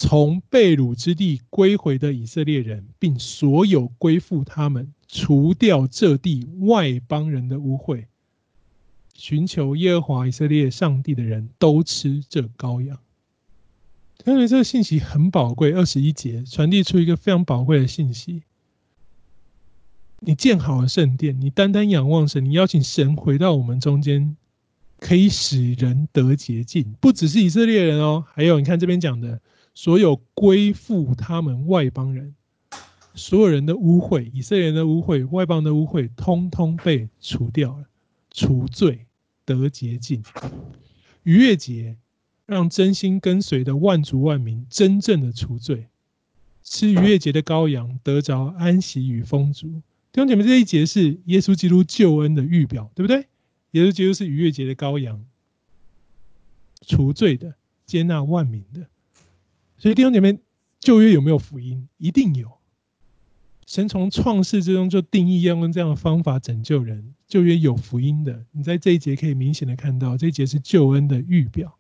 [0.01, 8.05] 从被掳之地归回的以色列人，并所有归附他们，除掉这地外邦人的污秽，
[9.13, 12.97] 寻求耶和华以色列上帝的人都吃这羔羊。
[14.25, 18.45] 因为这个信息很宝贵，二十一节传递出一个非常宝贵的信息。
[20.21, 24.37] 你建好了圣殿，你单单仰望神，你邀请神回到我们中间，
[25.01, 29.41] 可以使人得洁净，不只是以色列人哦，还有你看这边讲的，
[29.79, 32.35] 所有归附他们外邦人，
[33.15, 37.87] 所有人的污秽，以色列人的污秽，外邦的污秽，通通被除掉了，
[38.33, 39.07] 除罪
[39.45, 40.21] 得洁净。
[41.23, 41.97] 逾越节
[42.45, 45.87] 让真心跟随的万族万民真正的除罪，
[46.65, 49.69] 吃逾越节的羔羊得着安息与丰足。
[50.11, 53.29] 弟兄姐妹，这一节是耶稣基督救恩的预表，对不对？
[53.71, 55.25] 耶稣基督是逾越节的羔羊，
[56.85, 57.55] 除罪的，
[57.87, 58.89] 接纳万民的。
[59.79, 60.39] 所以弟兄姐妹，
[60.81, 61.89] 旧约有没有福音？
[61.99, 62.51] 一定有。
[63.67, 68.45] 神从创世之中就定义要用这样的方法拯救人，旧约有福音的。
[68.53, 71.77] 你在这一节可以明显的看到，这一节是救恩的预表。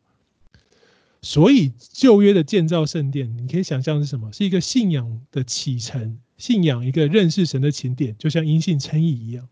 [1.23, 4.33] 所以旧约的建造圣殿，你可以想象是什么？
[4.33, 6.19] 是一个信仰的启程。
[6.37, 9.49] 信仰一个认识神的起点，就像因信称义一样。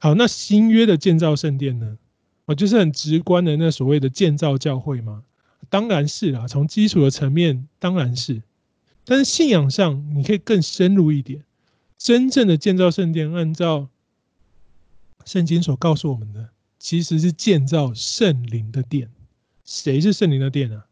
[0.00, 1.98] 好，那新约的建造圣殿呢？
[2.46, 5.22] 哦，就是很直观的那所谓的建造教会嘛？
[5.70, 8.42] 当然是啦，从基础的层面当然是。
[9.04, 11.44] 但是信仰上，你可以更深入一点。
[11.96, 13.88] 真正的建造圣殿，按照
[15.24, 19.10] 圣经所告诉我们的，其实是建造圣灵的殿。
[19.64, 20.86] 谁是圣灵的殿啊？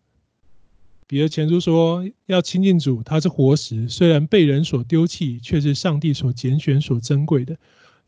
[1.06, 7.56] 彼得前书说，要亲近主，他是活石，虽然被人所丢弃，却是上帝所拣选、所珍贵的。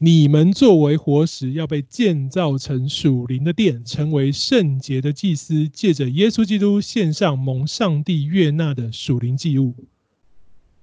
[0.00, 9.74] 你们作为活石，要被建造成属灵的殿，成为圣洁的祭司，借着耶稣基督献上蒙上帝悦纳的属灵祭物。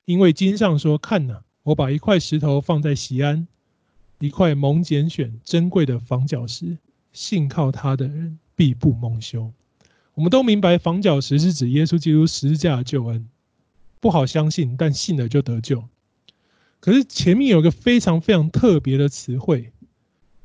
[0.04, 3.48] 因为经上说：“看哪，我把一块石头放在西安，
[4.20, 6.78] 一块蒙拣选、珍贵的房角石，
[7.14, 9.50] 信靠他的人必不蒙羞。”
[10.16, 13.26] 我们都明白，房角石是指耶稣基督十字架救恩，
[14.02, 15.82] 不好相信，但信了就得救。
[16.86, 19.72] 可是前面有个非常非常特别的词汇，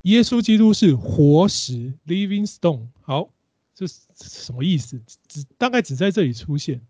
[0.04, 2.86] 耶稣基督是活石 （living stone）。
[3.02, 3.28] 好，
[3.74, 4.98] 这是什么意思？
[5.28, 6.80] 只大概只在这里出现。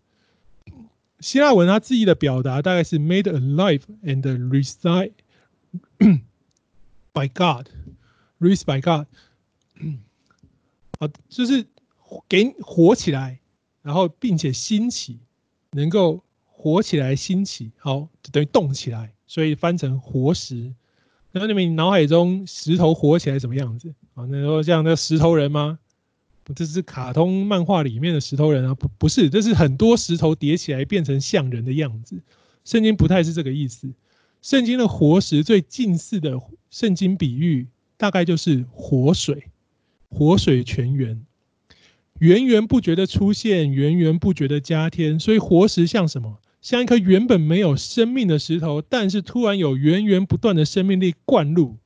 [1.19, 4.79] 希腊文它字义的表达大概是 “made alive and raised
[7.11, 9.07] by God”，raised by God。
[10.97, 11.65] 好，就是。
[12.27, 13.39] 给活起来，
[13.81, 15.17] 然后并且兴起，
[15.71, 20.73] 能够活起来兴起，好，就等于动起来，所以翻成活石。
[21.31, 24.25] 然后你们脑海中石头活起来什么样子啊？
[24.25, 25.79] 那说像那石头人吗？
[26.53, 28.75] 这是卡通漫画里面的石头人啊？
[28.75, 32.19] 不，不是，这是很多石头叠起来变成像人的样子。
[32.65, 33.89] 圣经不太是这个意思。
[34.41, 36.37] 圣经的活石最近似的
[36.69, 39.45] 圣经比喻，大概就是活水，
[40.09, 41.25] 活水泉源。
[42.19, 46.37] 源源不绝的出现，源源不绝的加添，所以活石像什么？
[46.61, 51.77] 像一颗原本没有生命的石头，但是突然有源源不断的生命力灌入、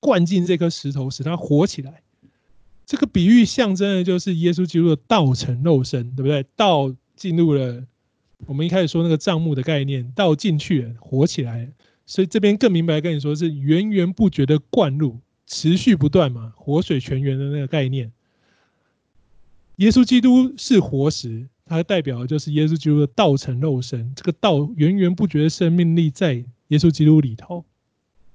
[0.00, 2.02] 灌进这颗石头，使它活起来。
[2.84, 6.44] 这个比喻象征的就是耶稣基督的道成肉身，对不对？
[6.56, 7.82] 道进入了
[8.46, 11.72] 我们一开始说那个帐目的概念，道进去了，活起来。
[12.04, 18.12] 所以这边更明白跟你说，是源源不绝的灌入，持续不断嘛，活水泉源的那个概念。
[19.76, 24.12] 耶稣基督是活石，它代表的就是耶稣基督的道成肉身。
[24.14, 27.64] 这个道源源不绝的生命力在耶稣基督里头，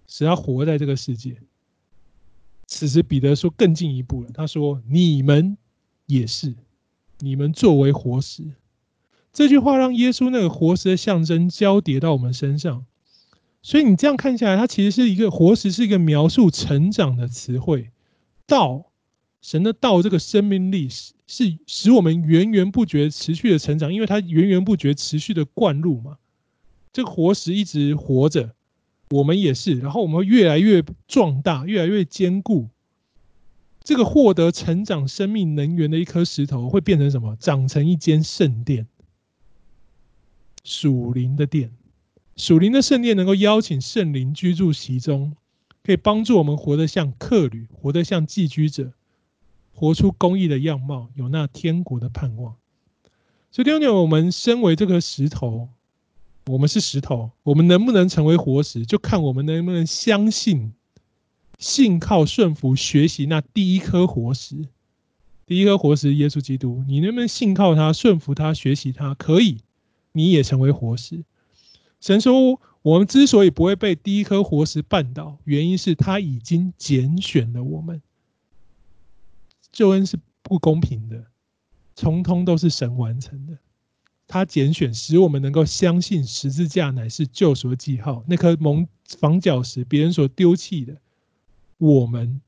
[0.07, 1.38] 使他活在这个世界。
[2.65, 5.57] 此时彼得说更进一步了，他说：“你们
[6.07, 6.55] 也是，
[7.19, 8.43] 你们作为活石。”
[9.32, 12.86] 这句话让耶稣那个活石的象征交叠到我们身上。
[13.61, 17.91] 所以你这样看下来，它其实是一个活石，是一个描述成长的词汇。
[18.47, 18.89] 道。
[19.42, 26.18] 神的道，这个生命力是是使我们源源不绝持续的成长，因为它源源不绝持续的灌入嘛。
[26.92, 28.54] 这个活石一直活着，
[29.12, 32.68] 我们也是，然后我们越来越壮大，越来越坚固。
[33.82, 37.38] 这个获得成长生命能源的一颗石头，会变成什么？
[37.40, 38.88] 长成一间圣殿，
[40.64, 41.72] 属灵的殿，
[42.36, 45.36] 属灵的圣殿能够邀请圣灵居住其中，
[45.84, 48.92] 可以帮助我们活得像客旅，活得像寄居者。
[49.80, 52.53] 活出公义的样貌，有那天国的盼望。
[53.49, 55.69] 所以弟兄姐妹，我们身为这个石头，
[56.47, 60.73] 我们是石头，我们能不能成为活石，就看我们能不能相信、
[61.57, 64.67] 信靠、顺服、学习那第一颗活石。
[65.45, 69.13] 第一颗活石，耶稣基督，你能不能信靠他、顺服他、学习他？
[69.13, 69.59] 可以，
[70.11, 71.23] 你也成为活石。
[72.01, 78.01] 神说，我们之所以不会被第一颗活石绊倒，原因是他已经拣选了我们。
[79.72, 81.26] 救恩是不公平的，
[81.95, 83.57] 从通都是神完成的。
[84.28, 88.24] 他拣选，使我们能够相信十字架乃是救赎的记号。
[88.28, 90.97] 那颗蒙房角石，别人所丢弃的，
[91.78, 92.39] 我们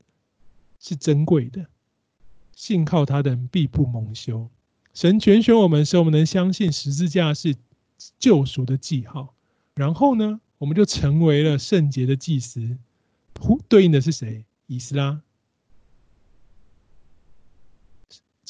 [0.80, 1.66] 是珍贵的。
[2.54, 4.48] 信靠他的人必不蒙羞。
[4.94, 7.56] 神拣选我们，使我们能相信十字架是
[8.20, 9.34] 救赎的记号。
[9.74, 12.78] 然后呢，我们就成为了圣洁的祭司。
[13.68, 14.46] 对应的是谁？
[14.68, 15.20] 以斯拉。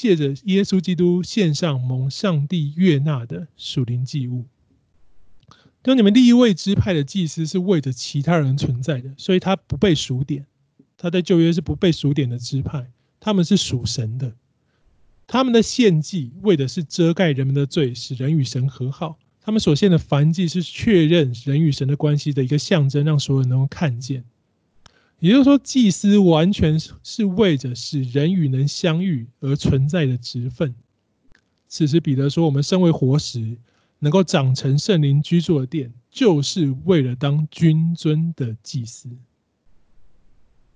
[0.02, 4.46] 借着耶稣基督献上蒙上帝悦纳的属灵祭物。
[5.84, 10.48] 当你们利未支派的祭司是为着其他人存在的，所以他不被数点。
[10.98, 12.88] 他在旧约是不被数点的支派，
[13.20, 14.34] 他们是属神的。
[15.28, 19.20] 他们的献祭为的是遮盖人们的罪，使人与神和好。
[19.40, 24.24] 他们所献的燔祭是确认人与神的关系的一个象征，让所有人能够看见。
[25.22, 30.74] 也就是说，祭司完全是为着使人与人相遇而存在的职分。
[31.68, 33.56] 此时，彼得说：“我们身为活石，
[34.00, 39.10] 能够长成圣灵居住的殿，就是为了当君尊的祭司，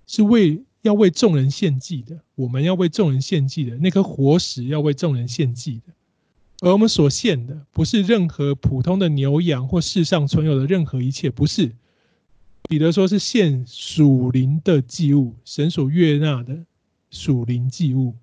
[0.06, 2.16] 是为要为众人献祭的。
[2.36, 5.92] 我们要为众人献祭的那颗活石，要为众人献祭的。
[6.60, 11.72] 而我们所献的，不是任何普通的牛羊或世上存有的任何一切，不是。”
[12.68, 16.66] 彼得说：“是献属灵的祭物，神所悦纳的
[17.10, 18.16] 属灵祭物，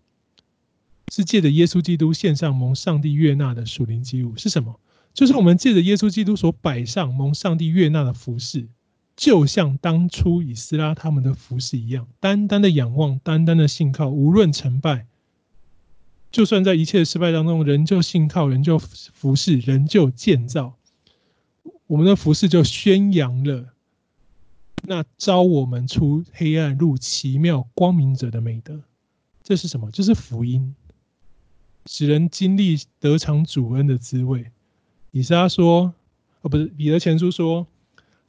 [1.14, 4.78] 是借着耶稣基督献上蒙上帝悦纳的属灵祭物是什么？
[5.14, 8.68] 就是我们借着耶稣基督所摆上蒙上帝悦纳的服事，
[9.16, 15.06] 就像当初以斯拉他们的服事一样，单单的仰望，单单的信靠，无论成败，
[16.32, 20.76] 就算在一切的失败当中，仍旧信靠，仍旧服事，仍旧建造，
[21.88, 23.70] 我们的服事就宣扬了。”
[24.86, 28.82] 那召我们出黑暗入奇妙光明者的美德，
[29.42, 29.90] 这是什么？
[29.92, 30.76] 这是福音，
[31.86, 34.52] 使人经历得偿主恩的滋味。
[35.12, 35.94] 以撒说
[36.42, 37.66] ：“哦，不是，彼得前书说，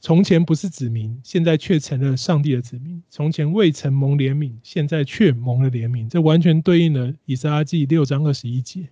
[0.00, 8.88] 从前不是子民，现在却成了上帝的子民；从前未曾蒙怜悯，现在却蒙了怜悯。”这完全对应了以撒记六章二十一节。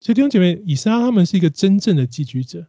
[0.00, 2.66] 所以弟兄姐妹，以撒他们是一个真正的寄居者。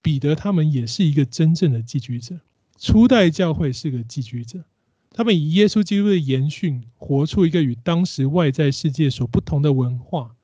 [0.00, 2.38] 彼得他们也是一个真正的寄居者，
[2.78, 4.64] 初代教会是个寄居者，
[5.10, 10.34] 他们以耶稣基督的言训，活出一个与当时外在世界所不同的文化，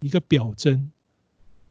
[0.00, 0.90] 一个表征，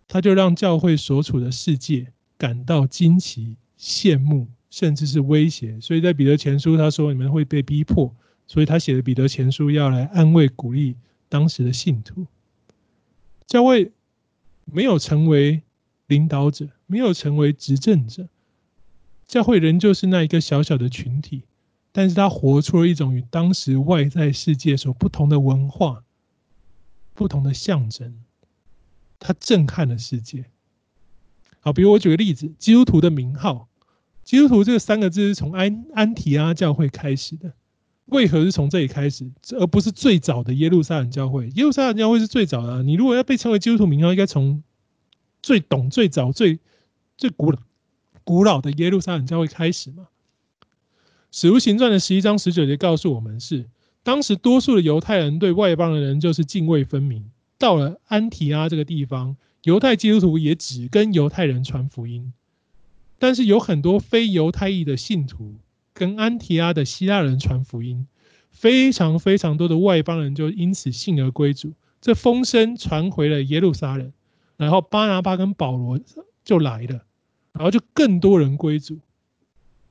[0.07, 5.79] 他就让教会所处的世界感到惊奇、羡慕，甚至是威胁。
[5.79, 8.13] 所以在彼得前书他说：“你们会被逼迫。”
[8.47, 10.95] 所以他写的彼得前书要来安慰、鼓励
[11.29, 12.25] 当时的信徒。
[13.47, 13.91] 教会
[14.65, 15.61] 没有成为。
[16.09, 18.27] 领导者没有成为执政者，
[19.27, 21.43] 教会仍旧是那一个小小的群体，
[21.91, 26.03] 但是他活出了一种与当时外在世界所不同的文化、
[27.13, 28.15] 不同的象征，
[29.19, 30.45] 他震撼了世界。
[31.59, 33.67] 好，比如我举个例子，基督徒的名号，
[34.23, 37.53] 基督徒这三个字是从安安提阿教会开始的，
[38.07, 41.49] 为何是从这里开始，而不是最早的耶路撒冷教会？
[41.49, 44.63] 耶路撒冷教会是最早的，你如果要被称为基督徒名号，应该从。
[45.41, 46.59] 最懂、最早、最
[47.19, 47.59] 最古老、
[48.23, 50.07] 古老的耶路撒冷教会开始嘛？
[51.31, 53.65] 使徒行传的十一章十九节告诉我们是，
[54.03, 57.29] 当时多数的犹太人对外邦的人就是泾渭分明。
[57.57, 62.31] 到了安提阿这个地方，犹太基督徒也只跟犹太人传福音，
[63.17, 65.55] 但是有很多非犹太裔的信徒
[65.93, 68.07] 跟安提阿的希腊人传福音，
[68.49, 74.13] 非常非常多的外邦人就因此信而归主，这风声传回了耶路撒冷。
[74.55, 75.99] 然后巴拿巴跟保罗
[76.45, 77.03] 就来了，
[77.53, 78.99] 然后就更多人归主，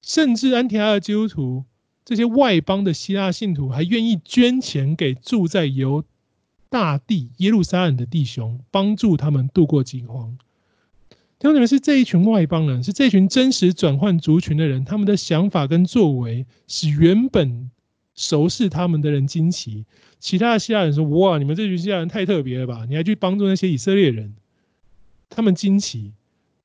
[0.03, 1.65] 甚至安提阿的基督徒
[2.05, 6.05] 这些外邦的希腊信徒还愿意捐钱给住在犹
[6.71, 10.39] 大地耶路撒冷的弟兄，帮助他们度过饥荒。
[11.39, 17.71] 弟兄姊妹，是这一群外邦人，是这群真实转换族群的人，他们的想法跟作为使原本
[18.15, 19.85] 熟识他们的人惊奇。
[20.19, 22.85] 其他的希腊人说：“哇，你们这群希腊人太特别了吧？
[22.89, 24.35] 你还去帮助那些以色列人？”
[25.31, 26.13] 他们惊奇，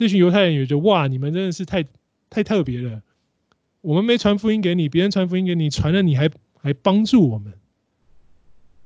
[0.03, 1.85] 那群犹太人也觉得哇，你们真的是太
[2.29, 3.01] 太特别了。
[3.79, 7.53] 我们没传福音给你，别人传福音给你，传了你还还帮助我们，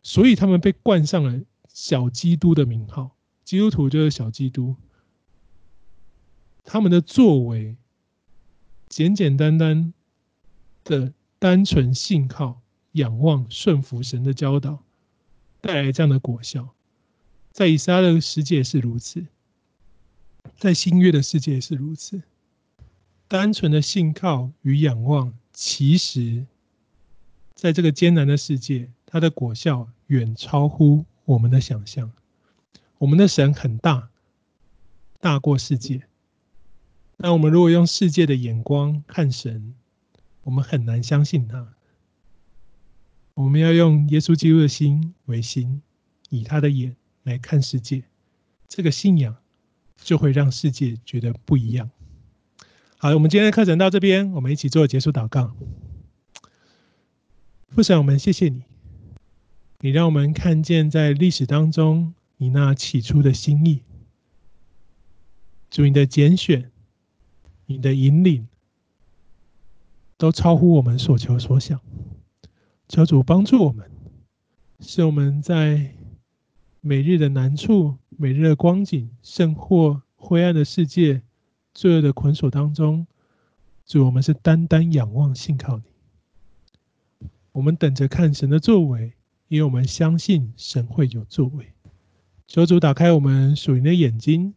[0.04, 1.42] 所以他们被冠上了
[1.74, 3.18] 小基督的名号。
[3.44, 4.76] 基督徒就是小基督。
[6.64, 7.76] 他们的作为，
[8.88, 9.92] 简简单单
[10.84, 12.62] 的单纯信靠、
[12.92, 14.84] 仰望、顺服神的教导，
[15.62, 16.76] 带来这样的果效。
[17.52, 19.26] 在以撒的世界是如此。
[20.58, 22.20] 在新约的世界也是如此，
[23.28, 26.48] 单纯的信靠与仰望，其实，
[27.54, 32.12] 在这个艰难的世界，它的果效远超乎我们的想象。
[32.98, 34.10] 我们的神很大，
[35.20, 36.08] 大过世界。
[37.18, 39.76] 那我们如果用世界的眼光看神，
[40.42, 41.76] 我们很难相信他。
[43.36, 45.84] 我们要用耶稣基督的心为心，
[46.30, 48.04] 以他的眼来看世界，
[48.68, 49.36] 这个信仰
[49.98, 51.90] 就会让世界觉得不一样。
[52.98, 55.56] 好，我们今天的课程到这边，我们一起做结束祷告。
[57.70, 58.64] 父神，我们谢谢你，
[59.82, 63.84] 你让我们看见在历史当中你那起初的心意，
[65.70, 66.72] 主你的拣选，
[67.66, 68.48] 你的引领，
[70.18, 71.80] 都超乎我们所求所想。
[72.88, 73.92] 求主帮助我们，
[74.80, 75.94] 使我们在
[76.88, 81.22] 每日的难处、每日的光景，甚或灰暗的世界、
[81.74, 83.06] 罪恶的捆锁当中，
[83.86, 85.84] 主，我们是单单仰望、信靠你。
[87.52, 89.12] 我们等着看神的作为，
[89.50, 91.74] 因为我们相信神会有作为。
[92.48, 94.54] 求主打开我们属灵的眼睛，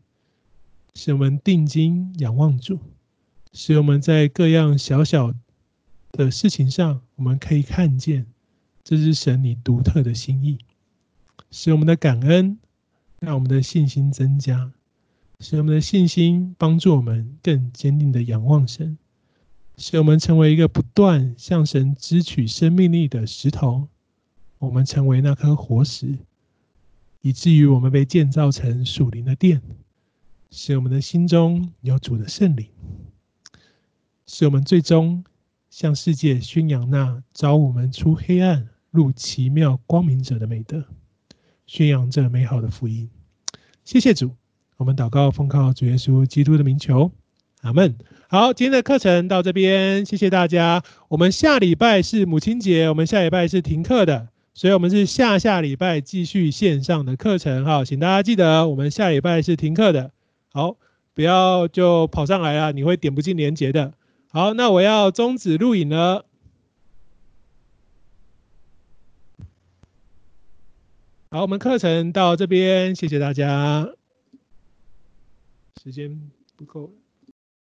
[0.94, 2.78] 使我们定睛仰望主，
[3.52, 5.35] 使我们在各样小小
[6.12, 8.24] 的事情上，我们可以看见，
[8.85, 10.59] 这是神你独特的心意，
[11.51, 12.59] 使我们的感恩，
[13.18, 14.72] 让我们的信心增加，
[15.39, 18.97] 使我们的信心帮助我们更坚定的仰望神，
[19.77, 23.89] 使我们成为一个不断向神支取生命力的石头，
[24.59, 26.18] 我们成为那颗活石，
[27.20, 29.60] 以至于我们被建造成属灵的殿，
[30.51, 32.66] 使我们的心中有主的圣灵，
[34.27, 35.24] 使我们最终。
[35.72, 40.85] 向世界宣扬那召我们出黑暗入奇妙光明者的美德，
[41.70, 43.09] 宣扬这美好的福音。
[43.84, 44.34] 谢谢主，
[44.76, 47.12] 我们祷告奉靠主耶稣基督的名求，
[47.62, 47.94] 阿门。
[48.28, 50.82] 好，今天的课程到这边，谢谢大家。
[51.06, 57.64] 我们下礼拜是母亲节，我们下礼拜是停课的，所以我们是下下礼拜继续线上的课程。
[57.64, 60.10] 好，请大家记得，我们下礼拜是停课的。
[60.52, 60.76] 好，
[61.14, 63.92] 不要就跑上来了，你会点不进连结的。
[64.32, 66.26] 好，那我要终止录影了。
[71.32, 73.89] 好，我们课程到这边，谢谢大家。
[75.81, 76.99] 时间不够了。